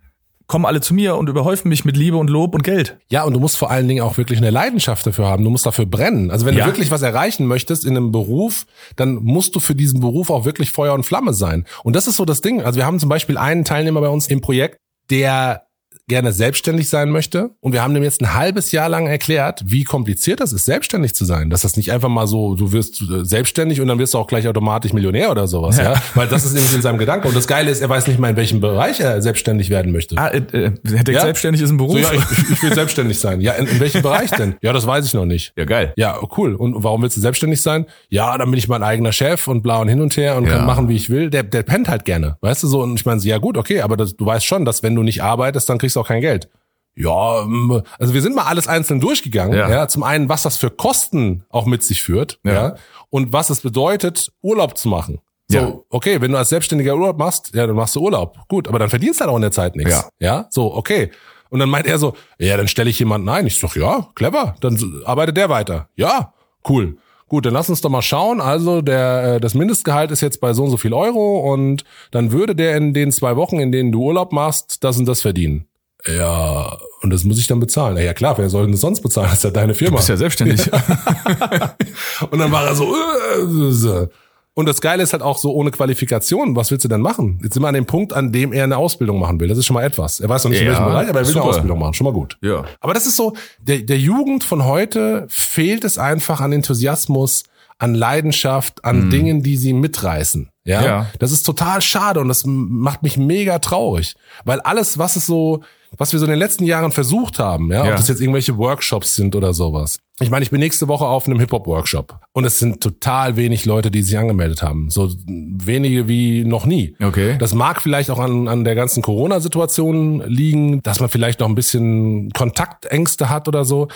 kommen 0.49 0.65
alle 0.65 0.81
zu 0.81 0.93
mir 0.93 1.15
und 1.15 1.29
überhäufen 1.29 1.69
mich 1.69 1.85
mit 1.85 1.95
Liebe 1.95 2.17
und 2.17 2.29
Lob 2.29 2.53
und 2.55 2.63
Geld. 2.63 2.97
Ja, 3.09 3.23
und 3.23 3.33
du 3.33 3.39
musst 3.39 3.55
vor 3.57 3.69
allen 3.71 3.87
Dingen 3.87 4.01
auch 4.03 4.17
wirklich 4.17 4.39
eine 4.39 4.49
Leidenschaft 4.49 5.05
dafür 5.07 5.27
haben. 5.27 5.43
Du 5.45 5.49
musst 5.49 5.65
dafür 5.65 5.85
brennen. 5.85 6.31
Also 6.31 6.45
wenn 6.45 6.57
Ja. 6.57 6.65
du 6.65 6.71
wirklich 6.71 6.91
was 6.91 7.03
erreichen 7.03 7.45
möchtest 7.45 7.85
in 7.85 7.95
einem 7.95 8.11
Beruf, 8.11 8.65
dann 8.97 9.13
musst 9.23 9.55
du 9.55 9.59
für 9.61 9.75
diesen 9.75 10.01
Beruf 10.01 10.29
auch 10.29 10.43
wirklich 10.45 10.71
Feuer 10.71 10.93
und 10.95 11.03
Flamme 11.05 11.33
sein. 11.33 11.65
Und 11.83 11.95
das 11.95 12.07
ist 12.07 12.17
so 12.17 12.25
das 12.25 12.41
Ding. 12.41 12.61
Also 12.63 12.77
wir 12.77 12.85
haben 12.85 12.99
zum 12.99 13.09
Beispiel 13.09 13.37
einen 13.37 13.63
Teilnehmer 13.63 14.01
bei 14.01 14.09
uns 14.09 14.27
im 14.27 14.41
Projekt, 14.41 14.79
der 15.11 15.63
gerne 16.09 16.33
selbstständig 16.33 16.89
sein 16.89 17.09
möchte. 17.09 17.51
Und 17.61 17.71
wir 17.71 17.81
haben 17.81 17.93
dem 17.93 18.03
jetzt 18.03 18.21
ein 18.21 18.33
halbes 18.33 18.73
Jahr 18.73 18.89
lang 18.89 19.07
erklärt, 19.07 19.61
wie 19.65 19.85
kompliziert 19.85 20.41
das 20.41 20.51
ist, 20.51 20.65
selbstständig 20.65 21.15
zu 21.15 21.23
sein. 21.23 21.49
Dass 21.49 21.61
das 21.61 21.77
nicht 21.77 21.91
einfach 21.93 22.09
mal 22.09 22.27
so, 22.27 22.55
du 22.55 22.73
wirst 22.73 23.01
äh, 23.01 23.23
selbstständig 23.23 23.79
und 23.79 23.87
dann 23.87 23.99
wirst 23.99 24.13
du 24.13 24.17
auch 24.17 24.27
gleich 24.27 24.47
automatisch 24.47 24.91
Millionär 24.91 25.31
oder 25.31 25.47
sowas, 25.47 25.77
ja. 25.77 25.93
Weil 26.15 26.27
das 26.27 26.43
ist 26.43 26.53
nämlich 26.53 26.73
in 26.73 26.81
seinem 26.81 26.97
Gedanke. 26.97 27.27
Und 27.29 27.37
das 27.37 27.47
Geile 27.47 27.71
ist, 27.71 27.81
er 27.81 27.87
weiß 27.89 28.07
nicht 28.07 28.19
mal, 28.19 28.29
in 28.31 28.35
welchem 28.35 28.59
Bereich 28.59 28.99
er 28.99 29.21
selbstständig 29.21 29.69
werden 29.69 29.91
möchte. 29.93 30.17
Ah, 30.17 30.27
äh, 30.27 30.37
äh, 30.37 30.41
der 30.51 30.71
denkt 30.83 31.09
Ja? 31.09 31.21
selbstständig 31.21 31.61
ist 31.61 31.69
ein 31.69 31.77
Beruf. 31.77 31.93
So, 31.93 31.99
ja, 31.99 32.11
ich, 32.13 32.49
ich- 32.51 32.63
will 32.63 32.73
selbstständig 32.73 33.19
sein. 33.19 33.39
Ja, 33.39 33.53
in, 33.53 33.67
in 33.67 33.79
welchem 33.79 34.01
Bereich 34.01 34.31
denn? 34.31 34.55
Ja, 34.61 34.73
das 34.73 34.85
weiß 34.87 35.05
ich 35.05 35.13
noch 35.13 35.25
nicht. 35.25 35.53
ja, 35.55 35.63
geil. 35.65 35.93
Ja, 35.95 36.17
cool. 36.37 36.55
Und 36.55 36.83
warum 36.83 37.01
willst 37.03 37.15
du 37.15 37.21
selbstständig 37.21 37.61
sein? 37.61 37.85
Ja, 38.09 38.37
dann 38.37 38.49
bin 38.49 38.57
ich 38.57 38.67
mein 38.67 38.83
eigener 38.83 39.11
Chef 39.11 39.47
und 39.47 39.61
bla 39.61 39.77
und 39.79 39.87
hin 39.87 40.01
und 40.01 40.17
her 40.17 40.35
und 40.37 40.45
Ja. 40.45 40.57
kann 40.57 40.65
machen, 40.65 40.89
wie 40.89 40.95
ich 40.95 41.09
will. 41.09 41.29
Der, 41.29 41.43
der 41.43 41.63
pennt 41.63 41.87
halt 41.87 42.03
gerne. 42.05 42.37
Weißt 42.41 42.63
du 42.63 42.67
so? 42.67 42.81
Und 42.81 42.95
ich 42.99 43.05
meine, 43.05 43.21
ja 43.21 43.37
gut, 43.37 43.57
okay, 43.57 43.81
aber 43.81 43.95
das, 43.95 44.15
du 44.15 44.25
weißt 44.25 44.45
schon, 44.45 44.65
dass 44.65 44.81
wenn 44.83 44.95
du 44.95 45.03
nicht 45.03 45.21
arbeitest, 45.23 45.69
dann 45.69 45.77
kriegst 45.77 45.95
du 45.95 45.98
auch 45.99 46.07
kein 46.07 46.21
Geld. 46.21 46.49
Ja, 46.95 47.43
ähm, 47.43 47.81
also 47.97 48.13
wir 48.13 48.21
sind 48.21 48.35
mal 48.35 48.43
alles 48.45 48.67
einzeln 48.67 48.99
durchgegangen. 48.99 49.57
Ja. 49.57 49.69
Ja. 49.69 49.87
Zum 49.87 50.03
einen, 50.03 50.27
was 50.27 50.43
das 50.43 50.57
für 50.57 50.69
Kosten 50.69 51.45
auch 51.49 51.65
mit 51.65 51.83
sich 51.83 52.01
führt, 52.01 52.39
ja, 52.43 52.53
Ja. 52.53 52.75
und 53.09 53.31
was 53.31 53.49
es 53.49 53.61
bedeutet, 53.61 54.31
Urlaub 54.41 54.77
zu 54.77 54.89
machen. 54.89 55.19
So, 55.47 55.57
Ja. 55.57 55.73
okay, 55.89 56.21
wenn 56.21 56.31
du 56.31 56.37
als 56.37 56.49
Selbstständiger 56.49 56.93
Urlaub 56.95 57.17
machst, 57.17 57.51
ja, 57.55 57.65
dann 57.65 57.75
machst 57.75 57.95
du 57.95 58.01
Urlaub. 58.01 58.37
Gut, 58.49 58.67
aber 58.67 58.79
dann 58.79 58.89
verdienst 58.89 59.19
du 59.19 59.23
halt 59.23 59.31
auch 59.31 59.37
in 59.37 59.41
der 59.43 59.51
Zeit 59.51 59.75
nichts. 59.75 59.91
Ja. 59.91 60.09
Ja, 60.19 60.47
so, 60.49 60.73
okay. 60.75 61.09
Und 61.49 61.59
dann 61.59 61.69
meint 61.69 61.87
er 61.87 61.97
so, 61.97 62.13
ja, 62.37 62.55
dann 62.57 62.67
stelle 62.67 62.89
ich 62.91 62.99
jemanden 62.99 63.27
ein. 63.29 63.47
Ich 63.47 63.59
sag, 63.59 63.75
ja, 63.75 64.09
clever, 64.13 64.55
dann 64.61 64.77
arbeitet 65.05 65.37
der 65.37 65.49
weiter. 65.49 65.89
Ja, 65.95 66.33
cool. 66.67 66.97
Gut, 67.27 67.45
dann 67.45 67.53
lass 67.53 67.69
uns 67.69 67.81
doch 67.81 67.89
mal 67.89 68.01
schauen. 68.01 68.41
Also 68.41 68.81
der 68.81 69.35
äh, 69.35 69.39
das 69.39 69.53
Mindestgehalt 69.53 70.11
ist 70.11 70.21
jetzt 70.21 70.41
bei 70.41 70.53
so 70.53 70.63
und 70.65 70.71
so 70.71 70.77
viel 70.77 70.93
Euro 70.93 71.51
und 71.53 71.83
dann 72.11 72.31
würde 72.31 72.55
der 72.55 72.75
in 72.75 72.93
den 72.93 73.11
zwei 73.11 73.35
Wochen, 73.35 73.59
in 73.59 73.71
denen 73.71 73.91
du 73.91 74.03
Urlaub 74.03 74.31
machst, 74.33 74.83
das 74.83 74.97
und 74.97 75.05
das 75.07 75.21
verdienen. 75.21 75.65
Ja, 76.07 76.77
und 77.01 77.09
das 77.11 77.23
muss 77.25 77.37
ich 77.39 77.47
dann 77.47 77.59
bezahlen. 77.59 77.97
Ja 77.97 78.13
klar, 78.13 78.37
wer 78.37 78.49
soll 78.49 78.63
denn 78.63 78.71
das 78.71 78.81
sonst 78.81 79.01
bezahlen? 79.01 79.27
Das 79.29 79.39
ist 79.39 79.43
ja 79.43 79.51
deine 79.51 79.73
Firma. 79.75 79.91
Du 79.91 79.97
bist 79.97 80.09
ja 80.09 80.17
selbstständig. 80.17 80.69
Und 82.31 82.39
dann 82.39 82.51
war 82.51 82.65
er 82.67 82.75
so. 82.75 82.93
Äh, 82.95 84.07
und 84.55 84.65
das 84.67 84.81
Geile 84.81 85.03
ist 85.03 85.13
halt 85.13 85.21
auch 85.23 85.37
so 85.37 85.53
ohne 85.53 85.71
Qualifikation. 85.71 86.55
Was 86.55 86.69
willst 86.69 86.83
du 86.83 86.89
denn 86.89 86.99
machen? 86.99 87.39
Jetzt 87.41 87.53
sind 87.53 87.63
wir 87.63 87.69
an 87.69 87.75
dem 87.75 87.85
Punkt, 87.85 88.11
an 88.11 88.33
dem 88.33 88.51
er 88.51 88.65
eine 88.65 88.75
Ausbildung 88.75 89.17
machen 89.19 89.39
will. 89.39 89.47
Das 89.47 89.57
ist 89.57 89.65
schon 89.65 89.73
mal 89.75 89.83
etwas. 89.83 90.19
Er 90.19 90.27
weiß 90.27 90.43
noch 90.43 90.51
nicht 90.51 90.59
in 90.59 90.65
Ja, 90.65 90.71
welchem 90.73 90.85
Bereich, 90.85 91.07
aber 91.09 91.19
er 91.19 91.25
will 91.25 91.31
super. 91.31 91.43
eine 91.45 91.49
Ausbildung 91.51 91.79
machen. 91.79 91.93
Schon 91.93 92.05
mal 92.05 92.13
gut. 92.13 92.37
ja. 92.41 92.65
Aber 92.81 92.93
das 92.93 93.05
ist 93.07 93.15
so, 93.15 93.33
der, 93.61 93.79
der 93.79 93.97
Jugend 93.97 94.43
von 94.43 94.65
heute 94.65 95.27
fehlt 95.29 95.85
es 95.85 95.97
einfach 95.97 96.41
an 96.41 96.51
Enthusiasmus, 96.51 97.43
an 97.77 97.95
Leidenschaft, 97.95 98.83
an 98.83 99.09
Dingen, 99.09 99.43
die 99.43 99.55
sie 99.55 99.71
mitreißen. 99.71 100.49
Ja? 100.65 100.83
Ja. 100.83 101.05
Das 101.19 101.31
ist 101.31 101.43
total 101.43 101.81
schade 101.81 102.19
und 102.19 102.27
das 102.27 102.43
macht 102.45 103.01
mich 103.01 103.15
mega 103.17 103.59
traurig. 103.59 104.15
Weil 104.43 104.59
alles, 104.59 104.97
was 104.97 105.15
es 105.15 105.25
so, 105.25 105.61
was 105.97 106.11
wir 106.13 106.19
so 106.19 106.25
in 106.25 106.29
den 106.31 106.39
letzten 106.39 106.65
Jahren 106.65 106.91
versucht 106.91 107.39
haben, 107.39 107.71
ja, 107.71 107.83
Ja. 107.85 107.91
ob 107.91 107.97
das 107.97 108.07
jetzt 108.07 108.21
irgendwelche 108.21 108.57
Workshops 108.57 109.15
sind 109.15 109.35
oder 109.35 109.53
sowas. 109.53 109.97
Ich 110.21 110.29
meine, 110.29 110.43
ich 110.43 110.51
bin 110.51 110.59
nächste 110.59 110.87
Woche 110.89 111.05
auf 111.05 111.25
einem 111.27 111.39
Hip-Hop-Workshop 111.39 112.19
und 112.33 112.43
es 112.43 112.59
sind 112.59 112.81
total 112.83 113.37
wenig 113.37 113.65
Leute, 113.65 113.89
die 113.89 114.01
sich 114.03 114.17
angemeldet 114.17 114.61
haben. 114.61 114.89
So 114.89 115.09
wenige 115.27 116.07
wie 116.09 116.43
noch 116.43 116.65
nie. 116.65 116.95
Okay. 117.01 117.37
Das 117.39 117.53
mag 117.53 117.81
vielleicht 117.81 118.11
auch 118.11 118.19
an, 118.19 118.47
an 118.49 118.63
der 118.65 118.75
ganzen 118.75 119.01
Corona-Situation 119.01 120.21
liegen, 120.27 120.81
dass 120.83 120.99
man 120.99 121.09
vielleicht 121.09 121.39
noch 121.39 121.47
ein 121.47 121.55
bisschen 121.55 122.31
Kontaktängste 122.31 123.29
hat 123.29 123.47
oder 123.47 123.63
so. 123.65 123.87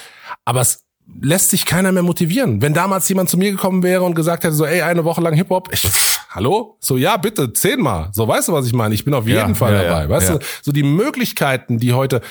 Aber 0.45 0.61
es 0.61 0.83
lässt 1.21 1.49
sich 1.49 1.65
keiner 1.65 1.91
mehr 1.91 2.03
motivieren. 2.03 2.61
Wenn 2.61 2.73
damals 2.73 3.07
jemand 3.09 3.29
zu 3.29 3.37
mir 3.37 3.51
gekommen 3.51 3.83
wäre 3.83 4.03
und 4.03 4.15
gesagt 4.15 4.43
hätte, 4.43 4.53
so, 4.55 4.65
ey, 4.65 4.81
eine 4.81 5.03
Woche 5.05 5.21
lang 5.21 5.33
Hip-Hop, 5.33 5.69
ich, 5.71 5.81
pff, 5.81 6.19
hallo? 6.29 6.77
So, 6.79 6.97
ja, 6.97 7.17
bitte, 7.17 7.53
zehnmal. 7.53 8.09
So, 8.13 8.27
weißt 8.27 8.47
du, 8.47 8.53
was 8.53 8.65
ich 8.65 8.73
meine? 8.73 8.93
Ich 8.95 9.05
bin 9.05 9.13
auf 9.13 9.27
jeden 9.27 9.49
Ja, 9.49 9.55
Fall 9.55 9.73
ja, 9.73 9.83
dabei. 9.83 10.03
ja, 10.03 10.09
weißt 10.09 10.29
du, 10.29 10.39
so 10.61 10.71
die 10.71 10.83
Möglichkeiten, 10.83 11.77
die 11.77 11.93
heute 11.93 12.21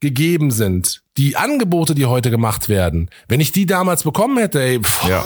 gegeben 0.00 0.50
sind, 0.50 1.02
die 1.16 1.36
Angebote, 1.36 1.94
die 1.94 2.06
heute 2.06 2.30
gemacht 2.30 2.68
werden, 2.68 3.08
wenn 3.28 3.40
ich 3.40 3.52
die 3.52 3.66
damals 3.66 4.02
bekommen 4.02 4.38
hätte, 4.38 4.60
ey, 4.60 4.80
pff, 4.80 5.08
Ja. 5.08 5.24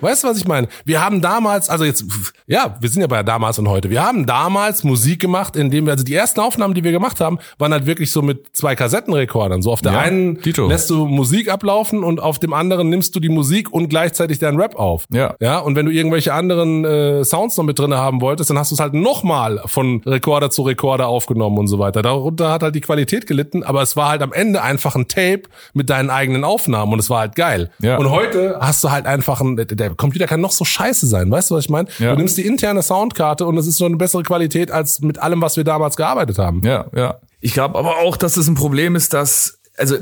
Weißt 0.00 0.24
du, 0.24 0.28
was 0.28 0.38
ich 0.38 0.46
meine? 0.48 0.68
Wir 0.84 1.04
haben 1.04 1.20
damals, 1.20 1.68
also 1.68 1.84
jetzt, 1.84 2.04
ja, 2.46 2.76
wir 2.80 2.88
sind 2.88 3.02
ja 3.02 3.06
bei 3.06 3.22
damals 3.22 3.58
und 3.58 3.68
heute. 3.68 3.90
Wir 3.90 4.02
haben 4.02 4.24
damals 4.24 4.84
Musik 4.84 5.20
gemacht, 5.20 5.54
indem 5.54 5.84
wir, 5.84 5.92
also 5.92 6.02
die 6.02 6.14
ersten 6.14 6.40
Aufnahmen, 6.40 6.72
die 6.72 6.82
wir 6.82 6.92
gemacht 6.92 7.20
haben, 7.20 7.38
waren 7.58 7.72
halt 7.72 7.84
wirklich 7.84 8.10
so 8.10 8.22
mit 8.22 8.46
zwei 8.56 8.74
Kassettenrekordern. 8.74 9.60
So 9.60 9.70
auf 9.70 9.82
der 9.82 9.92
Ja, 9.92 9.98
einen 10.00 10.40
Dito. 10.40 10.66
lässt 10.66 10.88
du 10.88 11.06
Musik 11.06 11.50
ablaufen 11.50 12.04
und 12.04 12.20
auf 12.20 12.38
dem 12.38 12.54
anderen 12.54 12.88
nimmst 12.88 13.14
du 13.14 13.20
die 13.20 13.28
Musik 13.28 13.70
und 13.70 13.88
gleichzeitig 13.88 14.38
deinen 14.38 14.58
Rap 14.58 14.76
auf. 14.76 15.04
Ja. 15.10 15.34
Ja, 15.40 15.58
und 15.58 15.76
wenn 15.76 15.84
du 15.86 15.92
irgendwelche 15.92 16.32
anderen 16.32 16.84
äh, 16.84 17.22
Sounds 17.24 17.56
noch 17.58 17.64
mit 17.64 17.78
drinne 17.78 17.98
haben 17.98 18.22
wolltest, 18.22 18.48
dann 18.48 18.58
hast 18.58 18.70
du 18.70 18.74
es 18.76 18.80
halt 18.80 18.94
nochmal 18.94 19.60
von 19.66 20.00
Rekorder 20.06 20.50
zu 20.50 20.62
Rekorder 20.62 21.06
aufgenommen 21.08 21.58
und 21.58 21.66
so 21.66 21.78
weiter. 21.78 22.00
Darunter 22.00 22.50
hat 22.50 22.62
halt 22.62 22.74
die 22.74 22.80
Qualität 22.80 23.26
gelitten, 23.26 23.62
aber 23.62 23.82
es 23.82 23.94
war 23.94 24.08
halt 24.08 24.22
am 24.22 24.32
Ende 24.32 24.62
einfach 24.62 24.96
ein 24.96 25.06
Tape 25.06 25.42
mit 25.74 25.90
deinen 25.90 26.08
eigenen 26.08 26.44
Aufnahmen 26.44 26.94
und 26.94 26.98
es 26.98 27.10
war 27.10 27.20
halt 27.20 27.36
geil. 27.36 27.70
Ja. 27.80 27.98
Und 27.98 28.10
heute 28.10 28.56
hast 28.58 28.82
du 28.82 28.90
halt 28.90 29.04
einfach 29.06 29.40
ein, 29.42 29.56
der 29.82 29.94
Computer 29.94 30.26
kann 30.26 30.40
noch 30.40 30.52
so 30.52 30.64
scheiße 30.64 31.06
sein, 31.06 31.30
weißt 31.30 31.50
du, 31.50 31.54
was 31.56 31.64
ich 31.64 31.70
meine? 31.70 31.88
Ja. 31.98 32.12
Du 32.12 32.18
nimmst 32.18 32.36
die 32.36 32.46
interne 32.46 32.82
Soundkarte 32.82 33.46
und 33.46 33.56
es 33.56 33.66
ist 33.66 33.76
so 33.76 33.84
eine 33.84 33.96
bessere 33.96 34.22
Qualität 34.22 34.70
als 34.70 35.00
mit 35.00 35.18
allem, 35.18 35.42
was 35.42 35.56
wir 35.56 35.64
damals 35.64 35.96
gearbeitet 35.96 36.38
haben. 36.38 36.62
Ja, 36.64 36.86
ja. 36.94 37.18
Ich 37.40 37.52
glaube 37.52 37.78
aber 37.78 37.98
auch, 37.98 38.16
dass 38.16 38.36
es 38.36 38.46
ein 38.48 38.54
Problem 38.54 38.94
ist, 38.96 39.12
dass 39.12 39.58
also 39.76 39.96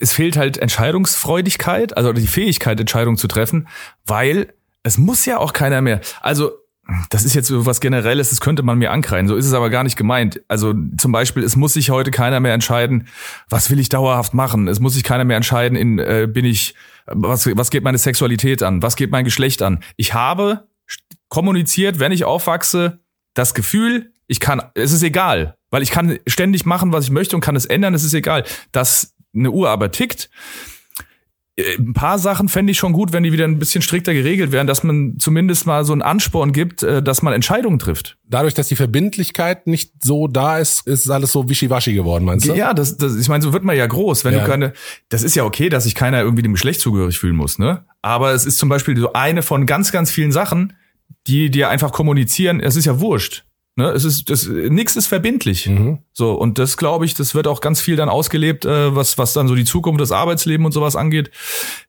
es 0.00 0.12
fehlt 0.12 0.36
halt 0.36 0.56
Entscheidungsfreudigkeit, 0.58 1.96
also 1.96 2.12
die 2.12 2.26
Fähigkeit, 2.26 2.80
Entscheidungen 2.80 3.18
zu 3.18 3.28
treffen, 3.28 3.68
weil 4.06 4.54
es 4.82 4.98
muss 4.98 5.26
ja 5.26 5.38
auch 5.38 5.52
keiner 5.52 5.80
mehr. 5.80 6.00
Also 6.20 6.52
das 7.10 7.24
ist 7.24 7.34
jetzt 7.34 7.46
so 7.46 7.64
was 7.64 7.80
Generelles, 7.80 8.30
das 8.30 8.40
könnte 8.40 8.62
man 8.62 8.78
mir 8.78 8.90
ankreiden. 8.90 9.28
So 9.28 9.36
ist 9.36 9.46
es 9.46 9.52
aber 9.52 9.70
gar 9.70 9.84
nicht 9.84 9.96
gemeint. 9.96 10.42
Also 10.48 10.74
zum 10.96 11.12
Beispiel, 11.12 11.44
es 11.44 11.54
muss 11.54 11.74
sich 11.74 11.90
heute 11.90 12.10
keiner 12.10 12.40
mehr 12.40 12.54
entscheiden, 12.54 13.06
was 13.48 13.70
will 13.70 13.78
ich 13.78 13.88
dauerhaft 13.88 14.34
machen. 14.34 14.66
Es 14.66 14.80
muss 14.80 14.94
sich 14.94 15.04
keiner 15.04 15.24
mehr 15.24 15.36
entscheiden, 15.36 15.76
in 15.76 15.98
äh, 15.98 16.28
bin 16.30 16.44
ich, 16.44 16.74
was, 17.06 17.46
was 17.56 17.70
geht 17.70 17.84
meine 17.84 17.98
Sexualität 17.98 18.62
an, 18.62 18.82
was 18.82 18.96
geht 18.96 19.10
mein 19.10 19.24
Geschlecht 19.24 19.62
an. 19.62 19.80
Ich 19.96 20.14
habe 20.14 20.68
kommuniziert, 21.28 21.98
wenn 21.98 22.12
ich 22.12 22.24
aufwachse, 22.24 23.00
das 23.34 23.54
Gefühl, 23.54 24.12
ich 24.26 24.40
kann, 24.40 24.62
es 24.74 24.92
ist 24.92 25.02
egal, 25.02 25.56
weil 25.70 25.82
ich 25.82 25.90
kann 25.90 26.18
ständig 26.26 26.66
machen, 26.66 26.92
was 26.92 27.04
ich 27.04 27.10
möchte 27.10 27.36
und 27.36 27.42
kann 27.42 27.56
es 27.56 27.64
ändern, 27.64 27.94
es 27.94 28.04
ist 28.04 28.14
egal. 28.14 28.44
Dass 28.72 29.14
eine 29.34 29.50
Uhr 29.50 29.70
aber 29.70 29.92
tickt, 29.92 30.30
ein 31.58 31.92
paar 31.92 32.18
Sachen 32.18 32.48
fände 32.48 32.70
ich 32.70 32.78
schon 32.78 32.92
gut, 32.94 33.12
wenn 33.12 33.22
die 33.24 33.32
wieder 33.32 33.44
ein 33.44 33.58
bisschen 33.58 33.82
strikter 33.82 34.14
geregelt 34.14 34.52
wären, 34.52 34.66
dass 34.66 34.82
man 34.84 35.16
zumindest 35.18 35.66
mal 35.66 35.84
so 35.84 35.92
einen 35.92 36.00
Ansporn 36.00 36.52
gibt, 36.52 36.82
äh, 36.82 37.02
dass 37.02 37.20
man 37.20 37.34
Entscheidungen 37.34 37.78
trifft. 37.78 38.16
Dadurch, 38.26 38.54
dass 38.54 38.68
die 38.68 38.76
Verbindlichkeit 38.76 39.66
nicht 39.66 39.92
so 40.02 40.28
da 40.28 40.58
ist, 40.58 40.86
ist 40.86 41.04
es 41.04 41.10
alles 41.10 41.30
so 41.32 41.50
wischiwaschi 41.50 41.92
geworden, 41.92 42.24
meinst 42.24 42.48
du? 42.48 42.54
Ja, 42.54 42.72
das, 42.72 42.96
das, 42.96 43.16
ich 43.16 43.28
meine, 43.28 43.42
so 43.42 43.52
wird 43.52 43.64
man 43.64 43.76
ja 43.76 43.86
groß, 43.86 44.24
wenn 44.24 44.32
Ja. 44.32 44.40
du 44.40 44.46
keine, 44.46 44.72
das 45.10 45.22
ist 45.22 45.34
ja 45.34 45.44
okay, 45.44 45.68
dass 45.68 45.84
sich 45.84 45.94
keiner 45.94 46.20
irgendwie 46.22 46.42
dem 46.42 46.54
Geschlecht 46.54 46.80
zugehörig 46.80 47.18
fühlen 47.18 47.36
muss, 47.36 47.58
ne? 47.58 47.84
Aber 48.00 48.32
es 48.32 48.46
ist 48.46 48.56
zum 48.56 48.70
Beispiel 48.70 48.96
so 48.96 49.12
eine 49.12 49.42
von 49.42 49.66
ganz, 49.66 49.92
ganz 49.92 50.10
vielen 50.10 50.32
Sachen, 50.32 50.72
die 51.26 51.50
dir 51.50 51.68
einfach 51.68 51.92
kommunizieren, 51.92 52.60
es 52.60 52.76
ist 52.76 52.86
ja 52.86 52.98
wurscht. 52.98 53.44
Ne, 53.74 53.86
es 53.88 54.04
ist 54.04 54.28
das 54.28 54.46
nichts 54.48 54.96
ist 54.96 55.06
verbindlich. 55.06 55.66
Mhm. 55.66 56.00
So 56.12 56.32
und 56.34 56.58
das 56.58 56.76
glaube 56.76 57.06
ich, 57.06 57.14
das 57.14 57.34
wird 57.34 57.46
auch 57.46 57.62
ganz 57.62 57.80
viel 57.80 57.96
dann 57.96 58.10
ausgelebt, 58.10 58.66
äh, 58.66 58.94
was 58.94 59.16
was 59.16 59.32
dann 59.32 59.48
so 59.48 59.54
die 59.54 59.64
Zukunft, 59.64 59.98
das 59.98 60.12
Arbeitsleben 60.12 60.66
und 60.66 60.72
sowas 60.72 60.94
angeht. 60.94 61.30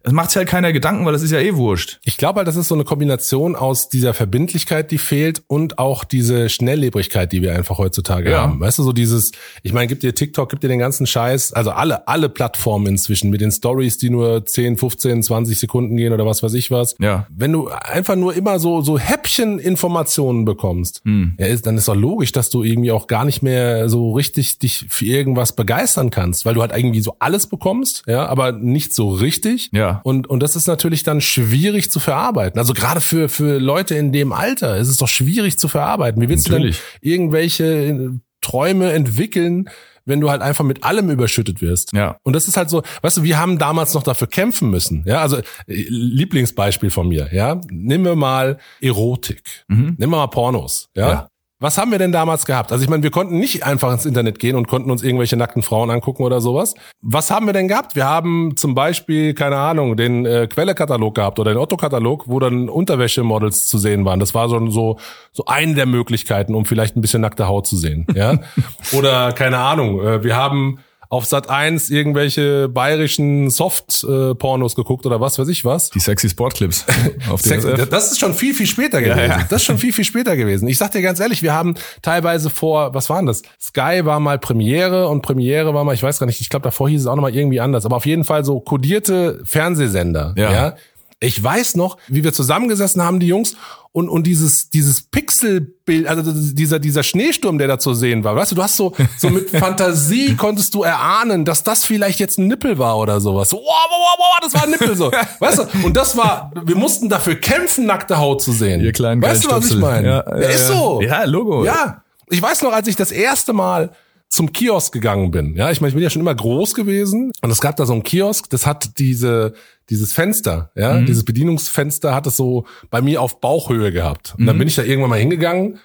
Es 0.02 0.14
macht 0.14 0.30
sich 0.30 0.38
halt 0.38 0.48
keiner 0.48 0.72
Gedanken, 0.72 1.06
weil 1.06 1.12
das 1.12 1.24
ist 1.24 1.32
ja 1.32 1.40
eh 1.40 1.56
wurscht. 1.56 2.00
Ich 2.06 2.16
glaube 2.16 2.38
halt, 2.38 2.48
das 2.48 2.56
ist 2.56 2.70
so 2.70 2.76
eine 2.76 2.86
Kombination 2.86 3.58
aus 3.58 3.90
dieser 3.90 4.14
Verbindlichkeit, 4.14 4.92
die 4.92 4.98
fehlt 4.98 5.44
und 5.48 5.78
auch 5.78 6.06
diese 6.06 6.48
Schnelllebigkeit, 6.48 7.34
die 7.34 7.42
wir 7.42 7.54
einfach 7.54 7.80
heutzutage 7.80 8.32
Ja. 8.32 8.44
haben. 8.44 8.62
Weißt 8.62 8.80
du, 8.80 8.84
so 8.84 8.94
dieses, 8.94 9.34
ich 9.62 9.74
meine, 9.74 9.88
gibt 9.88 10.04
dir 10.04 10.16
TikTok, 10.16 10.50
gibt 10.50 10.64
dir 10.64 10.70
den 10.70 10.80
ganzen 10.80 11.06
Scheiß, 11.06 11.52
also 11.52 11.72
alle, 11.72 12.08
alle 12.08 12.30
Plattformen 12.30 12.88
inzwischen 12.88 13.30
mit 13.30 13.42
den 13.42 13.52
Stories, 13.52 13.98
die 13.98 14.10
nur 14.10 14.46
10, 14.46 14.78
15, 14.78 15.22
20 15.22 15.60
Sekunden 15.60 15.98
gehen 15.98 16.14
oder 16.14 16.26
was 16.26 16.42
weiß 16.44 16.54
ich 16.54 16.72
was. 16.72 16.96
Ja. 17.02 17.28
Wenn 17.30 17.52
du 17.52 17.68
einfach 17.68 18.16
nur 18.16 18.34
immer 18.34 18.58
so, 18.60 18.80
so 18.82 18.98
Häppchen-Informationen 18.98 20.46
bekommst, 20.46 21.02
ja, 21.38 21.46
ist, 21.46 21.68
dann 21.68 21.73
ist 21.78 21.88
doch 21.88 21.96
logisch, 21.96 22.32
dass 22.32 22.50
du 22.50 22.64
irgendwie 22.64 22.92
auch 22.92 23.08
gar 23.08 23.26
nicht 23.26 23.42
mehr 23.42 23.90
so 23.90 24.14
richtig 24.14 24.60
dich 24.60 24.86
für 24.90 25.06
irgendwas 25.06 25.56
begeistern 25.56 26.10
kannst, 26.10 26.46
weil 26.46 26.54
du 26.54 26.62
halt 26.62 26.72
irgendwie 26.76 27.02
so 27.02 27.16
alles 27.20 27.48
bekommst, 27.48 28.04
ja, 28.08 28.26
aber 28.26 28.52
nicht 28.52 28.94
so 28.94 29.10
richtig. 29.10 29.70
Ja. 29.72 30.02
Und, 30.04 30.28
und 30.28 30.42
das 30.42 30.56
ist 30.56 30.68
natürlich 30.68 31.04
dann 31.04 31.22
schwierig 31.22 31.92
zu 31.92 32.00
verarbeiten. 32.00 32.60
Also 32.60 32.74
gerade 32.74 33.02
für, 33.02 33.30
für 33.30 33.60
Leute 33.60 33.96
in 33.96 34.12
dem 34.12 34.32
Alter 34.32 34.78
ist 34.78 34.90
es 34.90 34.98
doch 34.98 35.08
schwierig 35.08 35.58
zu 35.58 35.68
verarbeiten. 35.68 36.22
Wie 36.22 36.30
willst 36.30 36.50
Natürlich. 36.50 36.78
du 36.78 36.84
denn 37.02 37.12
irgendwelche 37.12 37.64
äh, 37.66 38.10
Träume 38.42 38.92
entwickeln, 38.92 39.70
wenn 40.06 40.20
du 40.20 40.30
halt 40.30 40.42
einfach 40.42 40.66
mit 40.66 40.84
allem 40.84 41.10
überschüttet 41.10 41.62
wirst? 41.62 41.94
Ja. 41.94 42.18
Und 42.24 42.34
das 42.34 42.48
ist 42.48 42.58
halt 42.58 42.70
so, 42.70 42.84
weißt 43.02 43.18
du, 43.18 43.24
wir 43.24 43.40
haben 43.40 43.58
damals 43.58 43.94
noch 43.94 44.04
dafür 44.04 44.28
kämpfen 44.28 44.70
müssen. 44.70 45.04
Ja, 45.08 45.22
also 45.22 45.38
äh, 45.38 45.44
Lieblingsbeispiel 45.68 46.90
von 46.90 47.08
mir, 47.08 47.30
ja. 47.34 47.60
Nehmen 47.70 48.06
wir 48.06 48.16
mal 48.16 48.58
Erotik. 48.82 49.66
Nehmen 49.68 49.98
wir 49.98 50.08
mal 50.08 50.28
Pornos, 50.28 50.90
ja. 50.96 51.10
Ja. 51.10 51.30
Was 51.64 51.78
haben 51.78 51.92
wir 51.92 51.98
denn 51.98 52.12
damals 52.12 52.46
gehabt? 52.46 52.74
Also 52.74 52.84
ich 52.84 52.90
meine, 52.90 53.04
wir 53.04 53.10
konnten 53.10 53.40
nicht 53.40 53.66
einfach 53.66 53.94
ins 53.94 54.06
Internet 54.06 54.38
gehen 54.38 54.58
und 54.58 54.68
konnten 54.68 54.92
uns 54.92 55.02
irgendwelche 55.02 55.38
nackten 55.38 55.64
Frauen 55.64 55.92
angucken 55.92 56.24
oder 56.24 56.42
sowas. 56.42 56.74
Was 57.02 57.32
haben 57.32 57.46
wir 57.46 57.54
denn 57.54 57.70
gehabt? 57.70 57.96
Wir 57.96 58.04
haben 58.04 58.58
zum 58.58 58.76
Beispiel, 58.76 59.34
keine 59.34 59.56
Ahnung, 59.56 59.96
den 59.96 60.26
äh, 60.26 60.48
Quelle-Katalog 60.48 61.16
gehabt 61.16 61.40
oder 61.40 61.54
den 61.54 61.58
Otto-Katalog, 61.58 62.26
wo 62.28 62.42
dann 62.42 62.68
Unterwäschemodels 62.68 63.66
zu 63.66 63.78
sehen 63.78 64.04
waren. 64.04 64.20
Das 64.20 64.36
war 64.36 64.50
so, 64.50 64.70
so, 64.70 64.98
so 65.32 65.46
eine 65.46 65.74
der 65.74 65.86
Möglichkeiten, 65.86 66.54
um 66.54 66.66
vielleicht 66.66 66.98
ein 66.98 67.02
bisschen 67.02 67.22
nackte 67.22 67.48
Haut 67.48 67.66
zu 67.66 67.78
sehen. 67.78 68.08
Ja? 68.14 68.40
oder 68.92 69.32
keine 69.32 69.60
Ahnung, 69.60 70.02
äh, 70.02 70.22
wir 70.22 70.36
haben 70.36 70.80
auf 71.14 71.28
Sat 71.28 71.48
1 71.48 71.92
irgendwelche 71.92 72.68
bayerischen 72.70 73.52
Soft-Pornos 73.52 74.74
geguckt 74.74 75.06
oder 75.06 75.22
was 75.22 75.38
weiß 75.38 75.48
ich 75.48 75.64
was. 75.64 75.92
Die 75.92 76.00
sexy 76.00 76.28
Sportclips 76.28 76.88
auf 77.30 77.40
Sex, 77.40 77.68
das 77.88 78.14
ist 78.14 78.20
schon 78.20 78.34
viel, 78.34 78.56
viel 78.56 78.66
später 78.66 79.00
gewesen. 79.00 79.20
ja. 79.20 79.46
Das 79.48 79.62
ist 79.62 79.66
schon 79.66 79.78
viel, 79.78 79.94
viel 79.94 80.06
später 80.06 80.36
gewesen. 80.36 80.68
Ich 80.68 80.80
sag 80.80 80.92
dir 80.92 81.04
ganz 81.04 81.20
ehrlich, 81.20 81.44
wir 81.44 81.54
haben 81.54 81.76
teilweise 82.02 82.50
vor, 82.50 82.96
was 82.96 83.12
waren 83.12 83.28
das? 83.28 83.44
Sky 83.62 84.02
war 84.06 84.20
mal 84.20 84.40
Premiere 84.40 85.08
und 85.08 85.22
Premiere 85.22 85.76
war 85.76 85.84
mal, 85.84 85.94
ich 85.94 86.02
weiß 86.02 86.18
gar 86.18 86.26
nicht, 86.26 86.42
ich 86.42 86.50
glaube 86.50 86.64
davor 86.64 86.90
hieß 86.90 87.02
es 87.02 87.06
auch 87.08 87.16
nochmal 87.16 87.36
irgendwie 87.36 87.60
anders, 87.60 87.86
aber 87.86 87.98
auf 87.98 88.08
jeden 88.08 88.24
Fall 88.24 88.44
so 88.44 88.60
kodierte 88.60 89.40
Fernsehsender. 89.44 90.34
Ja. 90.36 90.52
ja. 90.52 90.76
Ich 91.20 91.42
weiß 91.42 91.76
noch, 91.76 91.98
wie 92.08 92.24
wir 92.24 92.34
zusammengesessen 92.34 93.04
haben, 93.04 93.20
die 93.20 93.28
Jungs, 93.28 93.56
und, 93.94 94.10
und 94.10 94.26
dieses, 94.26 94.72
dieses 94.72 95.04
Pixelbild, 95.04 96.08
also 96.08 96.24
dieser, 96.34 96.80
dieser 96.80 97.04
Schneesturm, 97.04 97.60
der 97.60 97.68
da 97.68 97.78
zu 97.78 97.94
sehen 97.94 98.24
war. 98.24 98.36
Weißt 98.36 98.52
du, 98.52 98.56
du 98.56 98.64
hast 98.64 98.76
so, 98.76 98.94
so 99.18 99.30
mit 99.30 99.50
Fantasie 99.52 100.36
konntest 100.36 100.74
du 100.74 100.82
erahnen, 100.82 101.46
dass 101.46 101.64
das 101.64 101.86
vielleicht 101.86 102.20
jetzt 102.20 102.40
ein 102.40 102.48
Nippel 102.48 102.80
war 102.80 102.98
oder 102.98 103.22
sowas. 103.22 103.50
So, 103.50 103.58
wow, 103.58 103.66
wow, 103.66 104.00
wow, 104.00 104.18
wow, 104.18 104.40
das 104.42 104.54
war 104.56 104.64
ein 104.64 104.72
Nippel 104.72 104.98
so. 104.98 105.12
Weißt 105.40 105.60
du? 105.60 105.86
Und 105.86 105.96
das 105.96 106.18
war, 106.18 106.52
wir 106.66 106.76
mussten 106.76 107.08
dafür 107.08 107.36
kämpfen, 107.36 107.86
nackte 107.86 108.18
Haut 108.18 108.42
zu 108.42 108.52
sehen. 108.52 108.82
Ihr 108.82 108.94
kleinen 108.94 109.22
Weißt 109.22 109.46
du, 109.46 109.52
was 109.52 109.70
ich 109.70 109.78
meine? 109.78 110.08
Ja, 110.08 110.40
ja, 110.40 110.48
ist 110.50 110.68
so. 110.68 111.00
Ja, 111.00 111.24
Logo. 111.26 111.64
Ja. 111.64 112.02
Ich 112.30 112.42
weiß 112.42 112.64
noch, 112.64 112.74
als 112.74 112.88
ich 112.88 112.96
das 112.96 113.12
erste 113.12 113.54
Mal 113.54 113.92
zum 114.34 114.52
Kiosk 114.52 114.92
gegangen 114.94 115.32
bin. 115.32 115.56
Ja, 115.56 115.72
ich 115.72 115.80
meine, 115.82 115.90
ich 115.90 115.94
bin 115.96 116.04
ja 116.04 116.10
schon 116.10 116.22
immer 116.22 116.34
groß 116.36 116.74
gewesen 116.76 117.32
und 117.42 117.52
es 117.52 117.62
gab 117.62 117.76
da 117.76 117.86
so 117.86 117.94
einen 117.94 118.04
Kiosk, 118.04 118.50
das 118.50 118.66
hat 118.66 118.98
diese 119.00 119.54
dieses 119.90 120.14
Fenster, 120.14 120.72
ja, 120.76 120.94
Mhm. 120.94 121.06
dieses 121.06 121.24
Bedienungsfenster 121.26 122.16
hat 122.16 122.26
es 122.28 122.36
so 122.38 122.66
bei 122.90 123.02
mir 123.02 123.22
auf 123.22 123.42
Bauchhöhe 123.42 123.92
gehabt. 123.92 124.34
Und 124.38 124.44
Mhm. 124.44 124.48
dann 124.48 124.58
bin 124.58 124.68
ich 124.68 124.76
da 124.76 124.84
irgendwann 124.84 125.10
mal 125.10 125.20
hingegangen 125.20 125.80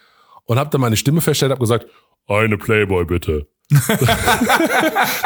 und 0.44 0.58
habe 0.58 0.70
dann 0.70 0.80
meine 0.80 0.96
Stimme 0.96 1.20
festgestellt, 1.20 1.50
habe 1.52 1.60
gesagt, 1.60 1.86
eine 2.28 2.56
Playboy 2.58 3.04
bitte. 3.04 3.46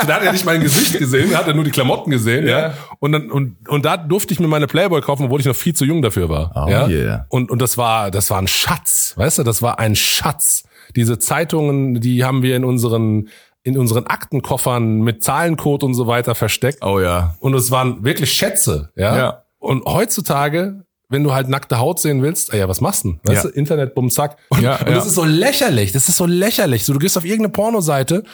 da 0.07 0.15
hat 0.15 0.23
er 0.25 0.33
nicht 0.33 0.45
mein 0.45 0.61
Gesicht 0.61 0.99
gesehen, 0.99 1.31
da 1.31 1.39
hat 1.39 1.47
er 1.47 1.55
nur 1.55 1.63
die 1.65 1.71
Klamotten 1.71 2.11
gesehen, 2.11 2.47
ja. 2.49 2.59
Ja. 2.59 2.75
Und 2.99 3.13
dann 3.13 3.31
und 3.31 3.57
und 3.69 3.85
da 3.85 3.97
durfte 3.97 4.35
ich 4.35 4.41
mir 4.41 4.49
meine 4.49 4.67
Playboy 4.67 5.01
kaufen, 5.01 5.27
obwohl 5.27 5.39
ich 5.41 5.47
noch 5.47 5.55
viel 5.57 5.75
zu 5.75 5.85
jung 5.85 6.03
dafür 6.03 6.29
war. 6.29 6.51
Oh 6.55 6.69
ja. 6.71 6.89
yeah. 6.89 7.27
Und 7.29 7.51
und 7.51 7.63
das 7.63 7.79
war 7.79 8.11
das 8.11 8.31
war 8.31 8.39
ein 8.39 8.49
Schatz, 8.49 9.15
weißt 9.17 9.39
du, 9.39 9.43
das 9.45 9.63
war 9.63 9.79
ein 9.79 9.95
Schatz. 9.95 10.65
Diese 10.97 11.19
Zeitungen, 11.19 12.01
die 12.01 12.25
haben 12.25 12.43
wir 12.43 12.57
in 12.57 12.65
unseren 12.65 13.29
in 13.65 13.79
unseren 13.79 14.07
Aktenkoffern 14.09 15.03
mit 15.03 15.23
Zahlencode 15.23 15.85
und 15.85 15.95
so 15.95 16.09
weiter 16.09 16.35
versteckt. 16.35 16.79
Oh 16.85 16.99
ja. 16.99 17.37
Und 17.39 17.55
es 17.55 17.71
waren 17.71 18.05
wirklich 18.05 18.33
Schätze, 18.33 18.91
ja. 18.97 19.17
Ja. 19.17 19.43
Und 19.61 19.85
heutzutage, 19.85 20.85
wenn 21.09 21.23
du 21.23 21.33
halt 21.33 21.49
nackte 21.49 21.79
Haut 21.79 22.01
sehen 22.01 22.23
willst, 22.23 22.53
ah 22.53 22.57
ja, 22.57 22.69
was 22.69 22.81
machst 22.81 23.05
du? 23.05 23.11
denn? 23.13 23.21
Weißt 23.23 23.45
Ja. 23.45 23.51
du, 23.51 23.57
Internet, 23.57 23.95
bumm, 23.95 24.11
zack. 24.11 24.37
Und, 24.49 24.63
Ja, 24.63 24.77
und 24.81 24.89
ja. 24.89 24.95
das 24.97 25.07
ist 25.07 25.15
so 25.15 25.25
lächerlich, 25.25 25.93
das 25.93 26.09
ist 26.09 26.17
so 26.17 26.27
lächerlich. 26.27 26.85
So, 26.85 26.93
du 26.93 26.99
gehst 26.99 27.17
auf 27.17 27.25
irgendeine 27.25 27.51
Pornoseite, 27.53 28.25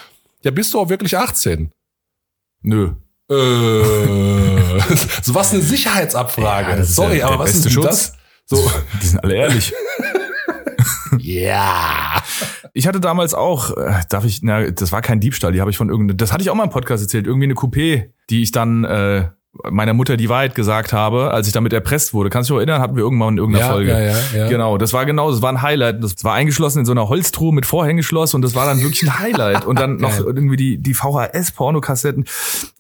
ja, 0.43 0.51
bist 0.51 0.73
du 0.73 0.81
auch 0.81 0.89
wirklich 0.89 1.15
18. 1.19 1.73
Nö. 2.63 2.93
Äh, 3.31 3.35
so 5.23 5.35
was 5.35 5.53
eine 5.53 5.63
Sicherheitsabfrage. 5.63 6.79
Ja, 6.79 6.85
Sorry, 6.85 7.19
ja 7.19 7.27
aber 7.29 7.41
was 7.41 7.55
ist 7.55 7.71
Schutz. 7.71 7.85
das? 7.85 8.13
So, 8.47 8.57
Die 9.03 9.07
sind 9.07 9.23
alle 9.23 9.35
ehrlich. 9.35 9.75
ja. 11.19 12.23
Ich 12.73 12.87
hatte 12.87 13.01
damals 13.01 13.35
auch, 13.35 13.77
äh, 13.77 14.01
darf 14.09 14.25
ich, 14.25 14.41
na, 14.43 14.71
das 14.71 14.93
war 14.93 15.03
kein 15.03 15.21
Diebstahl, 15.21 15.53
die 15.53 15.61
habe 15.61 15.71
ich 15.71 15.77
von 15.77 15.89
irgendeinem, 15.89 16.17
das 16.17 16.33
hatte 16.33 16.43
ich 16.43 16.51
auch 16.51 16.55
mal 16.55 16.65
im 16.65 16.71
Podcast 16.71 17.03
erzählt, 17.03 17.27
irgendwie 17.27 17.47
eine 17.47 17.55
Coupé, 17.55 18.11
die 18.31 18.43
ich 18.43 18.53
dann 18.53 18.85
äh, 18.85 19.29
meiner 19.71 19.95
Mutter 19.95 20.17
die 20.17 20.29
Wahrheit 20.29 20.55
gesagt 20.55 20.93
habe, 20.93 21.31
als 21.33 21.47
ich 21.47 21.53
damit 21.53 21.73
erpresst 21.73 22.15
wurde. 22.15 22.31
Kannst 22.31 22.51
du 22.51 22.55
dich 22.55 22.61
erinnern? 22.67 22.81
Hatten 22.83 22.97
wir 22.97 23.03
irgendwann 23.03 23.35
in 23.35 23.39
irgendeiner 23.39 23.67
Ja, 23.67 23.73
Folge. 23.73 23.91
ja, 23.93 24.01
ja, 24.01 24.17
ja. 24.37 24.49
Genau, 24.49 24.79
das 24.79 24.93
war 24.93 25.07
genau, 25.07 25.31
das 25.31 25.43
war 25.43 25.51
ein 25.51 25.63
Highlight. 25.63 26.03
Das 26.03 26.23
war 26.25 26.35
eingeschlossen 26.35 26.81
in 26.81 26.85
so 26.85 26.93
einer 26.93 27.09
Holztruhe 27.09 27.53
mit 27.55 27.67
Vorhängeschloss 27.67 28.35
und 28.35 28.43
das 28.43 28.55
war 28.55 28.67
dann 28.67 28.81
wirklich 28.83 29.03
ein 29.03 29.19
Highlight. 29.19 29.65
Und 29.65 29.79
dann 29.79 29.97
noch 30.01 30.19
irgendwie 30.19 30.57
die, 30.57 30.79
die 30.79 30.95
VHS-Pornokassetten. 30.95 32.25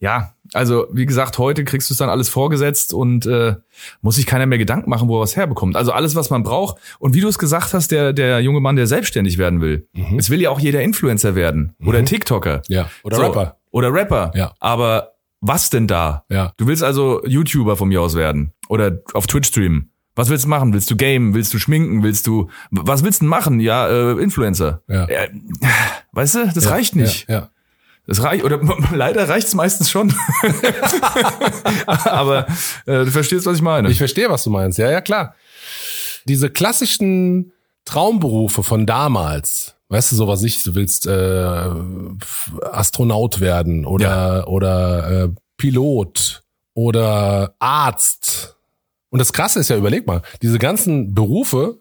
Ja, 0.00 0.32
also 0.54 0.86
wie 0.92 1.04
gesagt, 1.06 1.36
heute 1.38 1.64
kriegst 1.64 1.90
du 1.90 1.94
es 1.94 1.98
dann 1.98 2.08
alles 2.08 2.28
vorgesetzt 2.30 2.94
und 2.94 3.26
äh, 3.26 3.56
muss 4.00 4.16
sich 4.16 4.24
keiner 4.26 4.46
mehr 4.46 4.58
Gedanken 4.58 4.88
machen, 4.88 5.08
wo 5.08 5.18
er 5.18 5.20
was 5.22 5.36
herbekommt. 5.36 5.76
Also 5.76 5.92
alles, 5.92 6.14
was 6.14 6.30
man 6.30 6.42
braucht. 6.42 6.78
Und 6.98 7.14
wie 7.14 7.20
du 7.20 7.28
es 7.28 7.38
gesagt 7.38 7.74
hast, 7.74 7.90
der, 7.90 8.12
der 8.14 8.40
junge 8.40 8.60
Mann, 8.60 8.76
der 8.76 8.86
selbstständig 8.86 9.36
werden 9.38 9.60
will. 9.60 9.86
Es 10.16 10.30
will 10.30 10.40
ja 10.40 10.50
auch 10.50 10.60
jeder 10.60 10.80
Influencer 10.82 11.34
werden 11.34 11.74
oder 11.84 12.02
TikToker. 12.04 12.62
Ja, 12.68 12.88
oder 13.02 13.16
So. 13.16 13.22
Rapper. 13.24 13.56
Oder 13.70 13.92
Rapper. 13.92 14.30
Ja. 14.34 14.52
Aber 14.60 15.10
was 15.40 15.70
denn 15.70 15.86
da? 15.86 16.24
Ja. 16.28 16.52
Du 16.56 16.66
willst 16.66 16.82
also 16.82 17.24
YouTuber 17.24 17.76
von 17.76 17.88
mir 17.88 18.02
aus 18.02 18.14
werden 18.14 18.52
oder 18.68 18.98
auf 19.14 19.26
Twitch 19.26 19.48
streamen. 19.48 19.92
Was 20.14 20.30
willst 20.30 20.46
du 20.46 20.48
machen? 20.48 20.72
Willst 20.72 20.90
du 20.90 20.96
gamen? 20.96 21.32
Willst 21.34 21.54
du 21.54 21.58
schminken? 21.58 22.02
Willst 22.02 22.26
du 22.26 22.50
was 22.70 23.04
willst 23.04 23.22
du 23.22 23.26
machen? 23.26 23.60
Ja, 23.60 23.88
äh, 23.88 24.20
Influencer. 24.20 24.82
Ja. 24.88 25.04
Äh, 25.04 25.30
weißt 26.12 26.34
du, 26.34 26.52
das 26.52 26.70
reicht 26.70 26.96
nicht. 26.96 27.28
Ja, 27.28 27.34
ja. 27.34 27.50
Das 28.08 28.22
reicht 28.22 28.42
oder 28.42 28.58
leider 28.92 29.28
reicht's 29.28 29.54
meistens 29.54 29.90
schon. 29.90 30.12
Aber 31.86 32.46
äh, 32.86 33.04
du 33.04 33.10
verstehst, 33.10 33.46
was 33.46 33.56
ich 33.56 33.62
meine. 33.62 33.90
Ich 33.90 33.98
verstehe, 33.98 34.30
was 34.30 34.42
du 34.42 34.50
meinst. 34.50 34.78
Ja, 34.78 34.90
ja, 34.90 35.02
klar. 35.02 35.34
Diese 36.24 36.50
klassischen 36.50 37.52
Traumberufe 37.84 38.62
von 38.62 38.86
damals, 38.86 39.76
weißt 39.88 40.12
du, 40.12 40.16
so 40.16 40.28
was 40.28 40.42
ich, 40.42 40.62
du 40.62 40.74
willst 40.74 41.06
äh, 41.06 41.70
Astronaut 42.72 43.40
werden 43.40 43.86
oder 43.86 44.48
oder 44.48 45.24
äh, 45.24 45.28
Pilot 45.56 46.42
oder 46.74 47.54
Arzt. 47.58 48.56
Und 49.10 49.18
das 49.18 49.32
Krasse 49.32 49.60
ist 49.60 49.70
ja, 49.70 49.76
überleg 49.76 50.06
mal, 50.06 50.22
diese 50.42 50.58
ganzen 50.58 51.14
Berufe, 51.14 51.78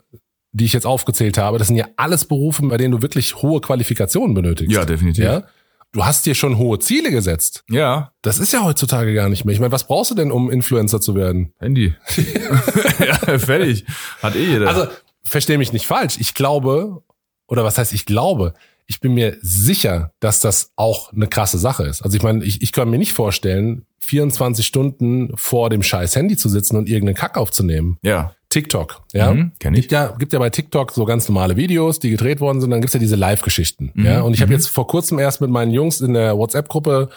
die 0.54 0.66
ich 0.66 0.74
jetzt 0.74 0.86
aufgezählt 0.86 1.38
habe, 1.38 1.58
das 1.58 1.68
sind 1.68 1.76
ja 1.76 1.88
alles 1.98 2.26
Berufe, 2.26 2.66
bei 2.68 2.78
denen 2.78 2.92
du 2.94 3.02
wirklich 3.02 3.36
hohe 3.42 3.62
Qualifikationen 3.62 4.34
benötigst. 4.34 4.74
Ja, 4.74 4.86
definitiv. 4.86 5.24
Ja? 5.24 5.44
Du 5.92 6.06
hast 6.06 6.26
dir 6.26 6.36
schon 6.36 6.58
hohe 6.58 6.80
Ziele 6.80 7.12
gesetzt. 7.12 7.64
ja, 7.70 8.12
Das 8.22 8.40
ist 8.40 8.54
ja 8.54 8.64
heutzutage 8.64 9.14
gar 9.14 9.30
nicht 9.30 9.46
mehr. 9.46 9.54
Ich 9.54 9.60
meine, 9.60 9.72
was 9.72 9.88
brauchst 9.88 10.12
du 10.12 10.16
denn, 10.16 10.32
um 10.32 10.50
Influencer 10.50 11.00
zu 11.02 11.16
werden? 11.16 11.54
Handy. 11.60 11.96
ja, 13.00 13.40
fertig. 13.40 13.86
Hat 14.22 14.36
eh 14.36 14.46
jeder. 14.46 14.68
Also, 14.68 14.88
versteh 15.24 15.58
mich 15.58 15.74
nicht 15.74 15.86
falsch. 15.88 16.18
Ich 16.20 16.34
glaube, 16.34 17.04
oder 17.48 17.64
was 17.64 17.78
heißt 17.78 17.94
ich 17.94 18.06
glaube, 18.06 18.54
ich 18.86 19.02
bin 19.02 19.14
mir 19.14 19.38
sicher, 19.42 20.12
dass 20.20 20.40
das 20.40 20.72
auch 20.76 21.12
eine 21.12 21.28
krasse 21.28 21.58
Sache 21.58 21.84
ist. 21.84 22.02
Also 22.04 22.16
ich 22.16 22.24
meine, 22.24 22.44
ich, 22.44 22.62
ich 22.62 22.72
kann 22.72 22.90
mir 22.90 22.98
nicht 22.98 23.14
vorstellen, 23.14 23.86
24 24.00 24.66
Stunden 24.66 25.32
vor 25.36 25.70
dem 25.70 25.84
scheiß 25.84 26.16
Handy 26.16 26.38
zu 26.38 26.48
sitzen 26.48 26.78
und 26.78 26.88
irgendeinen 26.88 27.16
Kack 27.16 27.38
aufzunehmen. 27.38 27.98
ja. 28.04 28.34
TikTok, 28.50 29.02
ja. 29.12 29.34
Mhm, 29.34 29.52
kenn 29.60 29.74
ich. 29.74 29.82
Gibt 29.82 29.92
ja, 29.92 30.16
gibt 30.18 30.32
ja 30.32 30.40
bei 30.40 30.50
TikTok 30.50 30.94
so 30.94 31.04
ganz 31.04 31.28
normale 31.28 31.58
Videos, 31.58 32.00
die 32.00 32.10
gedreht 32.10 32.40
worden 32.40 32.62
sind, 32.62 32.70
dann 32.70 32.80
gibt's 32.80 32.94
ja 32.94 33.00
diese 33.00 33.18
Live-Geschichten. 33.18 33.92
Mhm, 33.94 34.06
Ja. 34.06 34.22
Und 34.22 34.34
ich 34.34 34.42
habe 34.42 34.54
jetzt 34.54 34.68
vor 34.68 34.88
kurzem 34.88 35.20
erst 35.20 35.42
mit 35.42 35.50
meinen 35.50 35.72
Jungs 35.72 36.00
in 36.00 36.14
der 36.14 36.38
WhatsApp-Gruppe 36.38 37.10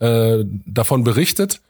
äh, 0.00 0.44
davon 0.66 1.02
berichtet, 1.02 1.62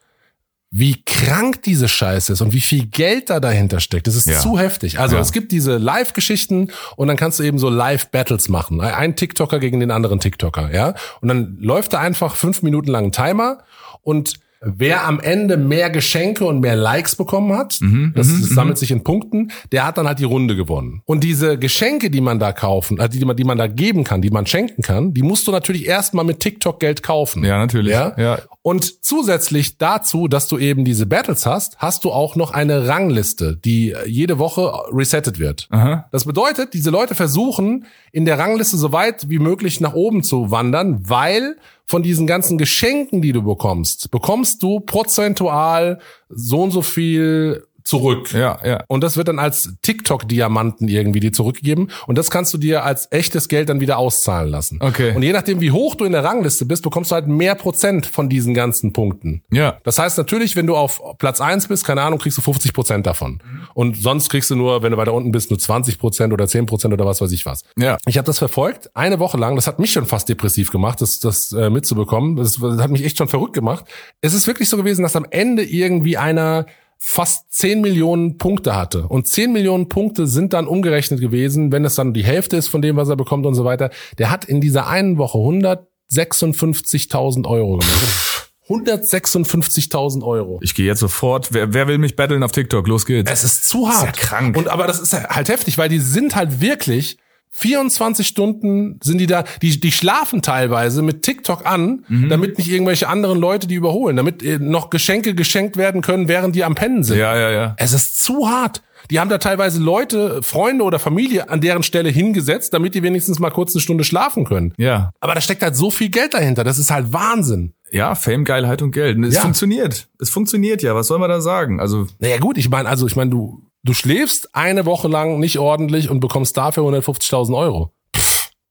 wie 0.77 1.01
krank 1.07 1.63
diese 1.63 1.87
Scheiße 1.89 2.33
ist 2.33 2.41
und 2.41 2.53
wie 2.53 2.61
viel 2.61 2.87
Geld 2.87 3.31
da 3.31 3.39
dahinter 3.39 3.79
steckt. 3.79 4.09
Das 4.09 4.17
ist 4.17 4.27
Ja. 4.27 4.41
zu 4.41 4.59
heftig. 4.59 4.99
Also 4.99 5.15
Ja. 5.15 5.23
es 5.23 5.31
gibt 5.31 5.53
diese 5.53 5.77
Live-Geschichten 5.77 6.73
und 6.97 7.07
dann 7.07 7.17
kannst 7.17 7.39
du 7.39 7.45
eben 7.45 7.61
so 7.61 7.69
Live-Battles 7.69 8.49
machen. 8.49 8.81
Ein 8.81 9.15
TikToker 9.15 9.61
gegen 9.61 9.79
den 9.79 9.93
anderen 9.93 10.19
TikToker, 10.19 10.75
ja. 10.75 10.95
Und 11.21 11.29
dann 11.29 11.59
läuft 11.61 11.93
da 11.93 12.01
einfach 12.01 12.35
fünf 12.35 12.63
Minuten 12.63 12.89
lang 12.91 13.05
ein 13.07 13.13
Timer 13.13 13.59
und 14.03 14.35
Wer 14.67 15.07
am 15.07 15.21
Ende 15.21 15.57
mehr 15.57 15.91
Geschenke 15.91 16.45
und 16.45 16.61
mehr 16.61 16.77
Likes 16.77 17.17
bekommen 17.17 17.57
hat, 17.57 17.79
Mhm, 17.85 18.13
das, 18.15 18.29
das 18.29 18.51
sammelt 18.51 18.79
sich 18.79 18.91
in 18.91 19.05
Punkten, 19.05 19.51
der 19.73 19.87
hat 19.87 19.99
dann 19.99 20.07
halt 20.07 20.19
die 20.19 20.25
Runde 20.25 20.57
gewonnen. 20.57 21.03
Und 21.05 21.23
diese 21.23 21.59
Geschenke, 21.59 22.11
die 22.11 22.21
man 22.21 22.39
da 22.39 22.53
kaufen, 22.53 22.99
äh, 22.99 23.09
die 23.09 23.25
man, 23.25 23.37
die 23.37 23.45
man 23.45 23.59
da 23.59 23.67
geben 23.67 24.05
kann, 24.05 24.23
die 24.23 24.31
man 24.31 24.47
schenken 24.47 24.83
kann, 24.83 25.15
die 25.15 25.23
musst 25.23 25.47
du 25.47 25.53
natürlich 25.53 25.87
erstmal 25.87 26.25
mit 26.25 26.41
TikTok 26.41 26.81
Geld 26.81 27.03
kaufen. 27.03 27.45
Ja, 27.45 27.59
natürlich. 27.59 27.93
Ja? 27.93 28.15
Ja. 28.17 28.39
Und 28.63 29.05
zusätzlich 29.05 29.77
dazu, 29.77 30.29
dass 30.29 30.49
du 30.49 30.59
eben 30.59 30.85
diese 30.85 31.07
Battles 31.07 31.45
hast, 31.47 31.77
hast 31.79 32.05
du 32.05 32.13
auch 32.13 32.37
noch 32.37 32.53
eine 32.53 32.89
Rangliste, 32.89 33.57
die 33.57 33.95
jede 34.07 34.39
Woche 34.39 34.73
resettet 34.91 35.39
wird. 35.39 35.69
Aha. 35.71 36.07
Das 36.13 36.25
bedeutet, 36.25 36.73
diese 36.73 36.91
Leute 36.91 37.15
versuchen, 37.15 37.85
in 38.13 38.25
der 38.25 38.39
Rangliste 38.39 38.77
so 38.77 38.93
weit 38.93 39.29
wie 39.29 39.39
möglich 39.39 39.81
nach 39.81 39.93
oben 39.95 40.23
zu 40.23 40.51
wandern, 40.51 41.01
weil 41.03 41.57
von 41.87 42.03
diesen 42.03 42.27
ganzen 42.27 42.59
Geschenken, 42.59 43.21
die 43.21 43.33
du 43.33 43.43
bekommst, 43.43 44.11
bekommst 44.11 44.63
du 44.63 44.81
prozentual 44.81 46.01
so 46.29 46.63
und 46.63 46.71
so 46.71 46.83
viel 46.83 47.67
zurück. 47.85 48.33
Ja, 48.33 48.59
ja. 48.65 48.85
Und 48.89 49.03
das 49.03 49.17
wird 49.17 49.29
dann 49.29 49.39
als 49.39 49.75
TikTok-Diamanten 49.83 50.89
irgendwie 50.89 51.21
dir 51.21 51.33
zurückgegeben. 51.33 51.91
Und 52.07 52.17
das 52.17 52.31
kannst 52.31 52.53
du 52.55 52.59
dir 52.59 52.85
als 52.85 53.13
echtes 53.13 53.49
Geld 53.49 53.69
dann 53.69 53.81
wieder 53.81 53.99
auszahlen 53.99 54.51
lassen. 54.51 54.79
Okay. 54.81 55.15
Und 55.15 55.23
je 55.23 55.33
nachdem, 55.33 55.61
wie 55.61 55.71
hoch 55.71 55.95
du 55.95 56.05
in 56.05 56.13
der 56.13 56.25
Rangliste 56.25 56.65
bist, 56.65 56.83
bekommst 56.83 57.11
du 57.11 57.15
halt 57.15 57.27
mehr 57.27 57.55
Prozent 57.55 58.07
von 58.07 58.31
diesen 58.31 58.55
ganzen 58.55 58.95
Punkten. 58.95 59.43
Ja. 59.53 59.79
Das 59.85 59.99
heißt 59.99 60.17
natürlich, 60.17 60.57
wenn 60.57 60.67
du 60.67 60.77
auf 60.77 61.03
Platz 61.19 61.43
eins 61.43 61.69
bist, 61.69 61.85
keine 61.85 62.03
Ahnung, 62.03 62.19
kriegst 62.19 62.39
du 62.39 62.43
50 62.43 62.73
Prozent 62.73 63.07
davon. 63.07 63.43
Und 63.75 63.99
sonst 63.99 64.31
kriegst 64.31 64.51
du 64.51 64.57
nur, 64.57 64.83
wenn 64.83 64.93
du 64.93 64.97
weiter 64.97 65.13
unten 65.13 65.31
bist, 65.31 65.51
nur 65.51 65.59
20 65.59 65.99
Prozent 65.99 66.33
oder 66.33 66.47
10 66.47 66.65
Prozent 66.65 66.95
oder 66.95 67.05
was 67.05 67.21
weiß 67.21 67.33
ich 67.33 67.45
was. 67.45 67.65
Ja. 67.77 67.99
Ich 68.07 68.17
habe 68.17 68.27
das 68.27 68.39
verfolgt, 68.39 68.97
eine 68.97 69.19
Woche 69.19 69.37
lang. 69.37 69.57
Das 69.57 69.67
hat 69.67 69.79
mich 69.79 69.93
schon 69.93 70.07
fast 70.07 70.29
depressiv 70.31 70.71
gemacht, 70.71 71.03
das, 71.03 71.19
das 71.19 71.53
äh, 71.53 71.69
mitzubekommen. 71.69 72.37
Das, 72.37 72.55
das 72.55 72.81
hat 72.81 72.91
mich 72.91 73.05
echt 73.05 73.19
schon 73.19 73.29
verrückt 73.29 73.53
gemacht. 73.53 73.85
Es 74.23 74.33
ist 74.33 74.47
wirklich 74.47 74.71
so 74.71 74.79
gewesen, 74.79 75.03
dass 75.03 75.17
am 75.17 75.27
Ende 75.29 75.63
irgendwie 75.65 76.17
einer 76.17 76.65
fast 77.07 77.53
10 77.53 77.83
Millionen 77.83 78.39
Punkte 78.39 78.75
hatte. 78.75 79.07
Und 79.07 79.29
10 79.29 79.53
Millionen 79.53 79.91
Punkte 79.91 80.27
sind 80.27 80.55
dann 80.55 80.67
umgerechnet 80.67 81.21
gewesen, 81.21 81.71
wenn 81.71 81.85
es 81.85 81.97
dann 81.97 82.15
die 82.15 82.25
Hälfte 82.25 82.57
ist 82.57 82.69
von 82.69 82.81
dem, 82.81 82.97
was 82.97 83.11
er 83.11 83.17
bekommt 83.17 83.45
und 83.45 83.55
so 83.55 83.67
weiter. 83.67 83.91
Der 84.19 84.31
hat 84.31 84.47
in 84.47 84.63
dieser 84.63 84.87
einen 84.87 85.19
Woche 85.19 85.37
156.000 85.37 87.47
Euro 87.47 87.77
gemacht. 87.77 88.51
156.000 88.69 90.25
Euro. 90.25 90.61
Ich 90.63 90.75
gehe 90.75 90.87
jetzt 90.87 91.01
sofort. 91.01 91.53
Wer, 91.53 91.75
wer 91.75 91.89
will 91.89 91.99
mich 91.99 92.17
battlen 92.17 92.43
auf 92.43 92.53
TikTok? 92.53 92.89
Los 92.89 93.05
geht's. 93.05 93.31
Es 93.31 93.45
ist 93.45 93.69
zu 93.69 93.87
hart. 93.87 94.07
ja 94.07 94.13
krank. 94.13 94.57
Und 94.57 94.69
aber 94.69 94.87
das 94.87 94.99
ist 94.99 95.13
halt 95.13 95.51
heftig, 95.51 95.77
weil 95.77 95.91
die 95.91 96.01
sind 96.01 96.35
halt 96.35 96.63
wirklich 96.63 97.19
24 97.57 98.27
Stunden 98.27 98.99
sind 99.03 99.19
die 99.19 99.27
da, 99.27 99.45
die, 99.63 99.79
die 99.81 99.93
schlafen 99.93 100.43
teilweise 100.43 101.03
mit 101.03 101.23
TikTok 101.23 101.65
an, 101.67 102.05
Mhm. 102.09 102.29
damit 102.29 102.59
nicht 102.59 102.69
irgendwelche 102.71 103.09
anderen 103.09 103.39
Leute 103.39 103.67
die 103.69 103.77
überholen, 103.77 104.17
damit 104.17 104.43
äh, 104.43 104.59
noch 104.59 104.91
Geschenke 104.91 105.35
geschenkt 105.35 105.77
werden 105.77 106.03
können, 106.03 106.27
während 106.29 106.57
die 106.57 106.65
am 106.65 106.75
Pennen 106.75 107.05
sind. 107.05 107.19
ja, 107.19 107.37
ja, 107.39 107.51
ja. 107.51 107.75
Es 107.79 107.93
ist 107.93 108.23
zu 108.23 108.49
hart. 108.51 108.83
Die 109.11 109.21
haben 109.21 109.29
da 109.29 109.39
teilweise 109.39 109.81
Leute, 109.81 110.43
Freunde 110.43 110.83
oder 110.83 110.99
Familie 110.99 111.49
an 111.51 111.61
deren 111.61 111.83
Stelle 111.83 112.09
hingesetzt, 112.09 112.73
damit 112.75 112.95
die 112.95 113.03
wenigstens 113.03 113.39
mal 113.39 113.51
kurz 113.51 113.75
eine 113.75 113.83
Stunde 113.83 114.03
schlafen 114.03 114.45
können. 114.47 114.73
Ja. 114.79 115.11
Aber 115.21 115.35
da 115.35 115.41
steckt 115.43 115.63
halt 115.63 115.77
so 115.77 115.91
viel 115.91 116.09
Geld 116.09 116.33
dahinter. 116.35 116.65
Das 116.65 116.79
ist 116.79 116.91
halt 116.91 117.13
Wahnsinn. 117.13 117.75
Ja, 117.91 118.15
Fame, 118.15 118.45
Geilheit 118.45 118.81
und 118.83 118.93
Geld. 118.93 119.23
Es 119.25 119.35
Ja. 119.37 119.43
funktioniert. 119.43 120.09
Es 120.19 120.31
funktioniert 120.31 120.83
ja. 120.83 120.95
Was 120.95 121.07
soll 121.09 121.19
man 121.19 121.29
da 121.29 121.41
sagen? 121.43 121.81
Also, 121.81 122.07
Naja 122.19 122.39
gut, 122.39 122.57
ich 122.59 122.69
meine, 122.71 122.89
also 122.89 123.07
ich 123.07 123.15
meine, 123.15 123.31
du, 123.31 123.63
du 123.85 123.95
schläfst 123.95 124.55
eine 124.55 124.87
Woche 124.87 125.09
lang 125.09 125.39
nicht 125.39 125.59
ordentlich 125.59 126.11
und 126.11 126.21
bekommst 126.21 126.57
dafür 126.57 126.83
150.000 126.85 127.57
Euro. 127.57 127.93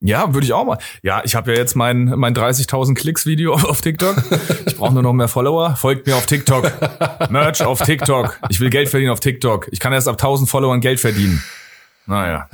ja, 0.01 0.33
würde 0.33 0.45
ich 0.45 0.53
auch 0.53 0.65
mal. 0.65 0.77
Ja, 1.01 1.21
ich 1.23 1.35
habe 1.35 1.53
ja 1.53 1.57
jetzt 1.57 1.75
mein, 1.75 2.05
mein 2.17 2.35
30.000 2.35 2.95
Klicks 2.95 3.25
Video 3.25 3.53
auf 3.53 3.81
TikTok. 3.81 4.15
Ich 4.65 4.75
brauche 4.77 4.93
nur 4.93 5.03
noch 5.03 5.13
mehr 5.13 5.27
Follower. 5.27 5.75
Folgt 5.75 6.07
mir 6.07 6.15
auf 6.15 6.25
TikTok. 6.25 6.71
Merch 7.29 7.63
auf 7.63 7.81
TikTok. 7.81 8.39
Ich 8.49 8.59
will 8.59 8.69
Geld 8.69 8.89
verdienen 8.89 9.11
auf 9.11 9.19
TikTok. 9.19 9.67
Ich 9.71 9.79
kann 9.79 9.93
erst 9.93 10.07
ab 10.07 10.15
1000 10.15 10.49
Followern 10.49 10.81
Geld 10.81 10.99
verdienen. 10.99 11.43
Naja. 12.05 12.47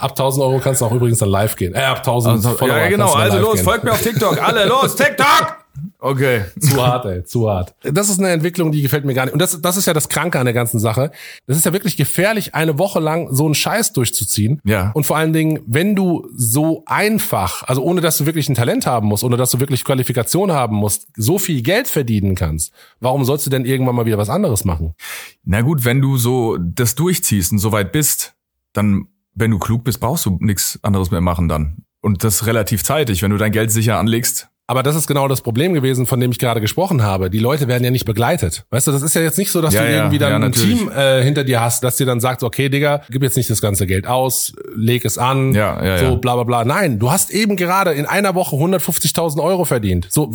Ab 0.00 0.10
1000 0.10 0.44
Euro 0.44 0.60
kannst 0.60 0.80
du 0.80 0.84
auch 0.86 0.92
übrigens 0.92 1.18
dann 1.18 1.30
live 1.30 1.56
gehen. 1.56 1.74
Äh, 1.74 1.80
ab 1.80 1.98
1000 1.98 2.36
Also, 2.36 2.50
Follower 2.56 2.78
ja, 2.78 2.88
genau. 2.88 3.12
Also 3.12 3.38
los, 3.38 3.60
folgt 3.60 3.82
mir 3.84 3.92
auf 3.92 4.02
TikTok. 4.02 4.40
Alle 4.40 4.66
los, 4.66 4.94
TikTok! 4.94 5.56
Okay. 5.98 6.44
Zu 6.60 6.84
hart, 6.84 7.06
ey, 7.06 7.24
zu 7.24 7.50
hart. 7.50 7.74
Das 7.82 8.08
ist 8.08 8.18
eine 8.18 8.30
Entwicklung, 8.30 8.72
die 8.72 8.82
gefällt 8.82 9.04
mir 9.04 9.14
gar 9.14 9.24
nicht. 9.24 9.32
Und 9.32 9.40
das, 9.40 9.60
das 9.60 9.76
ist 9.76 9.86
ja 9.86 9.94
das 9.94 10.08
Kranke 10.08 10.38
an 10.38 10.44
der 10.44 10.54
ganzen 10.54 10.78
Sache. 10.78 11.10
Das 11.46 11.56
ist 11.56 11.64
ja 11.64 11.72
wirklich 11.72 11.96
gefährlich, 11.96 12.54
eine 12.54 12.78
Woche 12.78 13.00
lang 13.00 13.32
so 13.32 13.44
einen 13.44 13.54
Scheiß 13.54 13.92
durchzuziehen. 13.92 14.60
Ja. 14.64 14.90
Und 14.94 15.04
vor 15.04 15.16
allen 15.16 15.32
Dingen, 15.32 15.60
wenn 15.66 15.96
du 15.96 16.28
so 16.34 16.82
einfach, 16.86 17.62
also 17.64 17.82
ohne 17.82 18.00
dass 18.00 18.18
du 18.18 18.26
wirklich 18.26 18.48
ein 18.48 18.54
Talent 18.54 18.86
haben 18.86 19.08
musst, 19.08 19.24
ohne 19.24 19.36
dass 19.36 19.50
du 19.50 19.60
wirklich 19.60 19.84
Qualifikation 19.84 20.52
haben 20.52 20.76
musst, 20.76 21.08
so 21.16 21.38
viel 21.38 21.62
Geld 21.62 21.88
verdienen 21.88 22.34
kannst, 22.34 22.72
warum 23.00 23.24
sollst 23.24 23.46
du 23.46 23.50
denn 23.50 23.64
irgendwann 23.64 23.94
mal 23.94 24.06
wieder 24.06 24.18
was 24.18 24.30
anderes 24.30 24.64
machen? 24.64 24.94
Na 25.44 25.62
gut, 25.62 25.84
wenn 25.84 26.00
du 26.00 26.16
so 26.16 26.58
das 26.58 26.94
durchziehst 26.94 27.52
und 27.52 27.58
so 27.58 27.72
weit 27.72 27.92
bist, 27.92 28.34
dann, 28.72 29.06
wenn 29.34 29.50
du 29.50 29.58
klug 29.58 29.84
bist, 29.84 30.00
brauchst 30.00 30.26
du 30.26 30.38
nichts 30.40 30.78
anderes 30.82 31.10
mehr 31.10 31.20
machen 31.20 31.48
dann. 31.48 31.78
Und 32.00 32.22
das 32.22 32.46
relativ 32.46 32.84
zeitig, 32.84 33.22
wenn 33.22 33.30
du 33.30 33.36
dein 33.36 33.52
Geld 33.52 33.72
sicher 33.72 33.98
anlegst. 33.98 34.48
Aber 34.68 34.82
das 34.82 34.96
ist 34.96 35.06
genau 35.06 35.28
das 35.28 35.42
Problem 35.42 35.74
gewesen, 35.74 36.06
von 36.06 36.18
dem 36.18 36.32
ich 36.32 36.38
gerade 36.40 36.60
gesprochen 36.60 37.02
habe. 37.02 37.30
Die 37.30 37.38
Leute 37.38 37.68
werden 37.68 37.84
ja 37.84 37.90
nicht 37.90 38.04
begleitet. 38.04 38.64
Weißt 38.70 38.88
du, 38.88 38.92
das 38.92 39.02
ist 39.02 39.14
ja 39.14 39.22
jetzt 39.22 39.38
nicht 39.38 39.52
so, 39.52 39.62
dass 39.62 39.72
Ja, 39.72 39.82
du 39.82 39.90
ja, 39.90 39.96
irgendwie 39.98 40.18
dann 40.18 40.40
ja, 40.40 40.46
ein. 40.46 40.52
Team 40.52 40.90
äh, 40.90 41.22
hinter 41.22 41.44
dir 41.44 41.60
hast, 41.60 41.84
dass 41.84 41.96
dir 41.96 42.06
dann 42.06 42.18
sagt, 42.18 42.42
okay, 42.42 42.68
Digga, 42.68 43.02
gib 43.08 43.22
jetzt 43.22 43.36
nicht 43.36 43.48
das 43.48 43.60
ganze 43.60 43.86
Geld 43.86 44.08
aus, 44.08 44.52
leg 44.74 45.04
es 45.04 45.18
an, 45.18 45.54
Ja, 45.54 45.84
ja, 45.84 45.98
so 45.98 46.16
bla 46.16 46.34
bla 46.34 46.42
bla. 46.44 46.64
Nein, 46.64 46.98
du 46.98 47.12
hast 47.12 47.30
eben 47.30 47.54
gerade 47.56 47.92
in 47.92 48.06
einer 48.06 48.34
Woche 48.34 48.56
150.000 48.56 49.40
Euro 49.42 49.64
verdient. 49.64 50.08
So, 50.10 50.26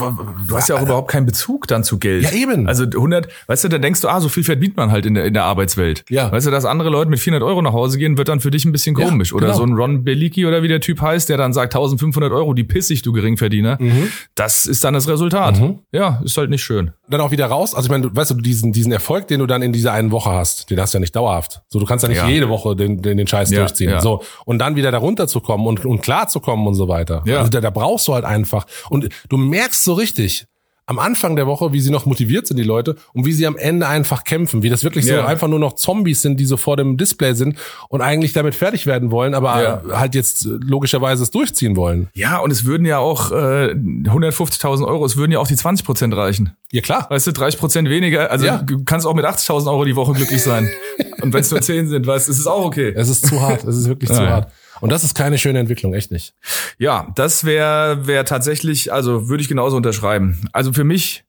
Du 0.48 0.56
hast 0.56 0.70
ja 0.70 0.76
auch 0.76 0.82
überhaupt 0.82 1.12
keinen 1.12 1.26
Bezug 1.26 1.67
dann 1.67 1.84
zu 1.84 2.00
Geld. 2.00 2.24
Ja, 2.24 2.32
eben. 2.32 2.67
Also 2.67 2.86
100, 2.86 3.28
weißt 3.48 3.65
du, 3.65 3.67
dann 3.67 3.82
denkst 3.82 4.00
du, 4.02 4.08
ah, 4.08 4.22
so 4.22 4.30
viel 4.30 4.44
verdient 4.44 4.78
man 4.78 4.91
halt 4.91 5.06
in 5.06 5.15
der, 5.15 5.26
in 5.26 5.34
der 5.34 5.44
Arbeitswelt. 5.44 6.06
Ja. 6.10 6.32
Weißt 6.32 6.48
du, 6.48 6.52
dass 6.52 6.63
andere 6.63 6.89
Leute 6.89 7.10
mit 7.10 7.20
400 7.20 7.46
Euro 7.46 7.62
nach 7.62 7.74
Hause 7.74 7.98
gehen, 7.98 8.17
wird 8.17 8.30
dann 8.30 8.39
für 8.39 8.52
dich 8.52 8.63
ein 8.63 8.72
bisschen 8.72 8.96
komisch. 8.96 9.34
Oder 9.34 9.48
genau. 9.48 9.58
so 9.58 9.63
ein 9.65 9.74
Ron 9.74 10.04
Beliki 10.06 10.46
oder 10.46 10.63
wie 10.63 10.67
der 10.70 10.80
Typ 10.80 11.02
heißt, 11.02 11.28
der 11.28 11.36
dann 11.38 11.52
sagt 11.52 11.76
1500 11.76 12.32
Euro, 12.32 12.54
die 12.54 12.63
pissig, 12.63 13.02
du 13.02 13.12
Geringverdiener. 13.12 13.78
Mhm. 13.80 14.08
Das 14.36 14.66
ist 14.66 14.84
dann 14.84 14.94
das 14.94 15.08
Resultat. 15.08 15.62
Ja, 15.92 16.22
ist 16.24 16.38
halt 16.38 16.50
nicht 16.50 16.64
schön. 16.64 16.92
dann 17.10 17.22
auch 17.22 17.32
wieder 17.32 17.46
raus. 17.48 17.76
Also 17.76 17.88
ich 17.88 17.92
meine, 17.92 18.10
du 18.10 18.16
weißt 18.16 18.32
du, 18.32 18.36
diesen, 18.36 18.72
diesen 18.72 18.92
Erfolg, 18.92 19.28
den 19.28 19.40
du 19.40 19.46
dann 19.48 19.62
in 19.62 19.74
dieser 19.74 19.92
einen 19.94 20.12
Woche 20.12 20.30
hast, 20.32 20.70
den 20.70 20.80
hast 20.80 20.94
du 20.94 20.98
ja 20.98 21.00
nicht 21.02 21.16
dauerhaft. 21.16 21.62
So, 21.70 21.80
du 21.80 21.86
kannst 21.86 22.04
ja 22.04 22.10
nicht 22.10 22.18
Ja. 22.20 22.28
jede 22.28 22.48
Woche 22.50 22.76
den, 22.76 23.02
den, 23.02 23.18
den 23.18 23.28
Scheiß 23.28 23.52
Ja, 23.52 23.60
durchziehen. 23.60 23.90
ja. 23.90 24.00
So. 24.02 24.24
Und 24.46 24.60
dann 24.60 24.76
wieder 24.76 24.92
da 24.92 24.98
runterzukommen 25.00 25.68
und, 25.68 25.86
und 25.86 26.02
klar 26.02 26.28
zu 26.28 26.40
kommen 26.40 26.66
und 26.68 26.76
so 26.76 26.88
weiter. 26.88 27.24
Ja. 27.26 27.40
Also 27.40 27.50
da, 27.50 27.60
da 27.62 27.70
brauchst 27.70 28.08
du 28.08 28.14
halt 28.14 28.26
einfach. 28.26 28.66
Und 28.90 29.10
du 29.30 29.38
merkst 29.38 29.84
so 29.84 29.94
richtig, 29.94 30.46
am 30.92 31.00
Anfang 31.00 31.38
der 31.38 31.48
Woche, 31.48 31.72
wie 31.72 31.80
sie 31.80 31.90
noch 31.90 32.06
motiviert 32.06 32.48
sind, 32.48 32.58
die 32.58 32.64
Leute, 32.64 32.98
und 33.14 33.26
wie 33.26 33.32
sie 33.32 33.48
am 33.48 33.56
Ende 33.56 33.88
einfach 33.88 34.26
kämpfen, 34.26 34.62
wie 34.62 34.70
das 34.70 34.84
wirklich 34.84 35.06
so 35.06 35.14
Ja. 35.14 35.26
einfach 35.26 35.48
nur 35.48 35.58
noch 35.58 35.76
Zombies 35.76 36.22
sind, 36.22 36.38
die 36.38 36.46
so 36.46 36.58
vor 36.58 36.76
dem 36.76 36.98
Display 36.98 37.34
sind 37.34 37.58
und 37.88 38.02
eigentlich 38.02 38.34
damit 38.34 38.56
fertig 38.56 38.86
werden 38.86 39.10
wollen, 39.10 39.34
aber 39.34 39.64
Ja. 39.64 39.82
halt 40.00 40.16
jetzt 40.16 40.46
äh, 40.46 40.50
logischerweise 40.62 41.24
es 41.24 41.32
durchziehen 41.32 41.78
wollen. 41.78 42.10
Ja, 42.14 42.40
und 42.40 42.52
es 42.52 42.66
würden 42.66 42.86
ja 42.86 42.98
auch 43.00 43.32
äh, 43.32 43.74
150.000 43.74 44.86
Euro, 44.86 45.06
es 45.06 45.16
würden 45.18 45.32
ja 45.32 45.40
auch 45.40 45.48
die 45.48 45.56
20 45.56 45.86
Prozent 45.86 46.14
reichen. 46.16 46.56
Ja, 46.72 46.82
klar. 46.82 47.08
Weißt 47.10 47.26
du, 47.28 47.32
30 47.32 47.60
Prozent 47.60 47.90
weniger. 47.90 48.30
Also 48.30 48.46
Ja. 48.46 48.58
du 48.62 48.84
kannst 48.84 49.08
auch 49.08 49.14
mit 49.14 49.26
80.000 49.26 49.68
Euro 49.72 49.86
die 49.86 49.96
Woche 49.96 50.14
glücklich 50.14 50.42
sein. 50.42 50.70
und 51.22 51.34
wenn 51.34 51.42
es 51.42 51.52
nur 51.52 51.62
10 51.62 51.88
sind, 51.88 52.06
weißt 52.06 52.28
du, 52.28 52.32
es 52.32 52.40
ist 52.40 52.48
auch 52.48 52.66
okay. 52.66 52.94
Es 52.96 53.10
ist 53.10 53.26
zu 53.28 53.42
hart. 53.42 53.64
Es 53.64 53.78
ist 53.78 53.88
wirklich 53.88 54.10
zu 54.12 54.20
hart. 54.28 54.52
Und 54.82 54.91
das 54.91 55.04
ist 55.04 55.15
keine 55.15 55.38
schöne 55.38 55.60
Entwicklung, 55.60 55.94
echt 55.94 56.12
nicht. 56.12 56.34
Ja, 56.78 57.12
das 57.15 57.46
wäre 57.46 58.08
wär 58.08 58.26
tatsächlich, 58.26 58.91
also 58.91 59.30
würde 59.30 59.41
ich 59.41 59.48
genauso 59.48 59.78
unterschreiben. 59.78 60.50
Also 60.52 60.74
für 60.74 60.84
mich, 60.84 61.24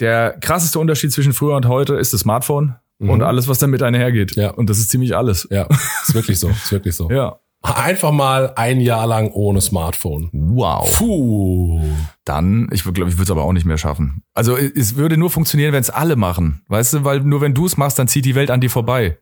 der 0.00 0.36
krasseste 0.40 0.78
Unterschied 0.78 1.12
zwischen 1.12 1.32
früher 1.32 1.56
und 1.56 1.66
heute 1.66 1.94
ist 1.94 2.12
das 2.12 2.20
Smartphone 2.20 2.76
und 2.98 3.22
alles, 3.22 3.48
was 3.48 3.58
damit 3.58 3.82
einhergeht. 3.82 4.36
Mhm. 4.36 4.42
Ja. 4.42 4.50
Und 4.50 4.70
das 4.70 4.78
ist 4.78 4.90
ziemlich 4.90 5.16
alles. 5.16 5.46
Ja, 5.50 5.68
ist 6.02 6.14
wirklich 6.14 6.38
so. 6.38 6.48
Ist 6.48 6.72
wirklich 6.72 6.94
so. 6.94 7.10
Ja. 7.16 7.38
Einfach 7.74 8.12
mal 8.12 8.52
ein 8.56 8.80
Jahr 8.80 9.06
lang 9.06 9.30
ohne 9.32 9.60
Smartphone. 9.60 10.28
Wow. 10.32 10.98
Puh. 10.98 11.80
Dann, 12.24 12.68
ich 12.72 12.82
glaube, 12.82 13.10
ich 13.10 13.16
würde 13.16 13.24
es 13.24 13.30
aber 13.30 13.42
auch 13.42 13.52
nicht 13.52 13.66
mehr 13.66 13.78
schaffen. 13.78 14.22
Also 14.34 14.56
es 14.56 14.96
würde 14.96 15.16
nur 15.16 15.30
funktionieren, 15.30 15.72
wenn 15.72 15.80
es 15.80 15.90
alle 15.90 16.16
machen. 16.16 16.62
Weißt 16.68 16.94
du, 16.94 17.04
weil 17.04 17.20
nur 17.20 17.40
wenn 17.40 17.54
du 17.54 17.66
es 17.66 17.76
machst, 17.76 17.98
dann 17.98 18.08
zieht 18.08 18.24
die 18.24 18.34
Welt 18.34 18.50
an 18.50 18.60
dir 18.60 18.70
vorbei. 18.70 19.18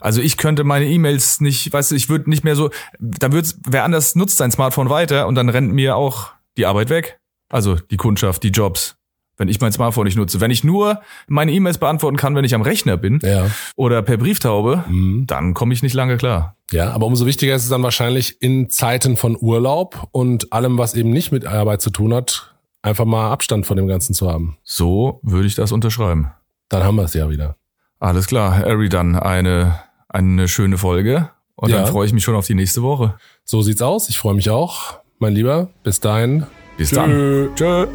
Also 0.00 0.20
ich 0.20 0.36
könnte 0.36 0.64
meine 0.64 0.86
E-Mails 0.86 1.40
nicht, 1.40 1.72
weißt 1.72 1.90
du, 1.90 1.94
ich 1.94 2.08
würde 2.08 2.30
nicht 2.30 2.44
mehr 2.44 2.56
so, 2.56 2.70
dann 2.98 3.32
würde 3.32 3.48
wer 3.66 3.84
anders 3.84 4.14
nutzt 4.14 4.38
sein 4.38 4.50
Smartphone 4.50 4.90
weiter 4.90 5.26
und 5.26 5.34
dann 5.34 5.48
rennt 5.48 5.72
mir 5.72 5.96
auch 5.96 6.32
die 6.56 6.66
Arbeit 6.66 6.90
weg. 6.90 7.20
Also 7.48 7.76
die 7.76 7.96
Kundschaft, 7.96 8.42
die 8.42 8.48
Jobs. 8.48 8.95
Wenn 9.38 9.48
ich 9.48 9.60
mein 9.60 9.70
Smartphone 9.72 10.04
nicht 10.04 10.16
nutze. 10.16 10.40
Wenn 10.40 10.50
ich 10.50 10.64
nur 10.64 11.00
meine 11.28 11.52
E-Mails 11.52 11.78
beantworten 11.78 12.16
kann, 12.16 12.34
wenn 12.34 12.44
ich 12.44 12.54
am 12.54 12.62
Rechner 12.62 12.96
bin 12.96 13.18
Ja. 13.22 13.46
oder 13.76 14.00
per 14.02 14.16
Brieftaube, 14.16 14.84
Mhm. 14.88 15.26
dann 15.26 15.52
komme 15.54 15.74
ich 15.74 15.82
nicht 15.82 15.92
lange 15.94 16.16
klar. 16.16 16.56
Ja, 16.72 16.90
aber 16.92 17.06
umso 17.06 17.26
wichtiger 17.26 17.54
ist 17.54 17.64
es 17.64 17.68
dann 17.68 17.82
wahrscheinlich 17.82 18.40
in 18.40 18.70
Zeiten 18.70 19.16
von 19.16 19.36
Urlaub 19.38 20.08
und 20.12 20.52
allem, 20.52 20.78
was 20.78 20.94
eben 20.94 21.10
nicht 21.10 21.32
mit 21.32 21.46
Arbeit 21.46 21.80
zu 21.82 21.90
tun 21.90 22.12
hat, 22.14 22.54
einfach 22.82 23.04
mal 23.04 23.30
Abstand 23.30 23.66
von 23.66 23.76
dem 23.76 23.86
Ganzen 23.86 24.14
zu 24.14 24.30
haben. 24.30 24.56
So 24.64 25.20
würde 25.22 25.46
ich 25.46 25.54
das 25.54 25.70
unterschreiben. 25.70 26.32
Dann 26.68 26.82
haben 26.82 26.96
wir 26.96 27.04
es 27.04 27.14
ja 27.14 27.28
wieder. 27.30 27.56
Alles 28.00 28.26
klar, 28.26 28.64
Ari, 28.66 28.88
dann 28.88 29.14
eine, 29.16 29.78
eine 30.08 30.48
schöne 30.48 30.78
Folge. 30.78 31.30
Und 31.54 31.70
Ja. 31.70 31.78
dann 31.82 31.86
freue 31.86 32.06
ich 32.06 32.12
mich 32.12 32.24
schon 32.24 32.34
auf 32.34 32.46
die 32.46 32.54
nächste 32.54 32.82
Woche. 32.82 33.16
So 33.44 33.62
sieht's 33.62 33.80
aus. 33.82 34.08
Ich 34.08 34.18
freue 34.18 34.34
mich 34.34 34.50
auch. 34.50 34.98
Mein 35.18 35.32
Lieber, 35.34 35.68
bis 35.82 36.00
dahin. 36.00 36.46
Bis 36.76 36.90
Tschö. 36.90 36.96
dann. 36.96 37.48
Tschö. 37.54 37.86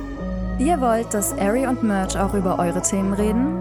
Ihr 0.61 0.79
wollt, 0.79 1.11
dass 1.15 1.35
Ari 1.39 1.65
und 1.65 1.81
Merch 1.81 2.15
auch 2.15 2.35
über 2.35 2.59
eure 2.59 2.83
Themen 2.83 3.13
reden? 3.13 3.59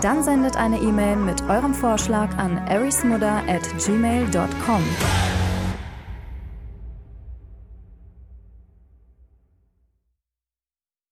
Dann 0.00 0.24
sendet 0.24 0.56
eine 0.56 0.80
E-Mail 0.80 1.14
mit 1.14 1.40
eurem 1.48 1.72
Vorschlag 1.72 2.36
an 2.36 2.58
arismudder 2.68 3.42
at 3.46 3.62
gmail.com. 3.78 4.82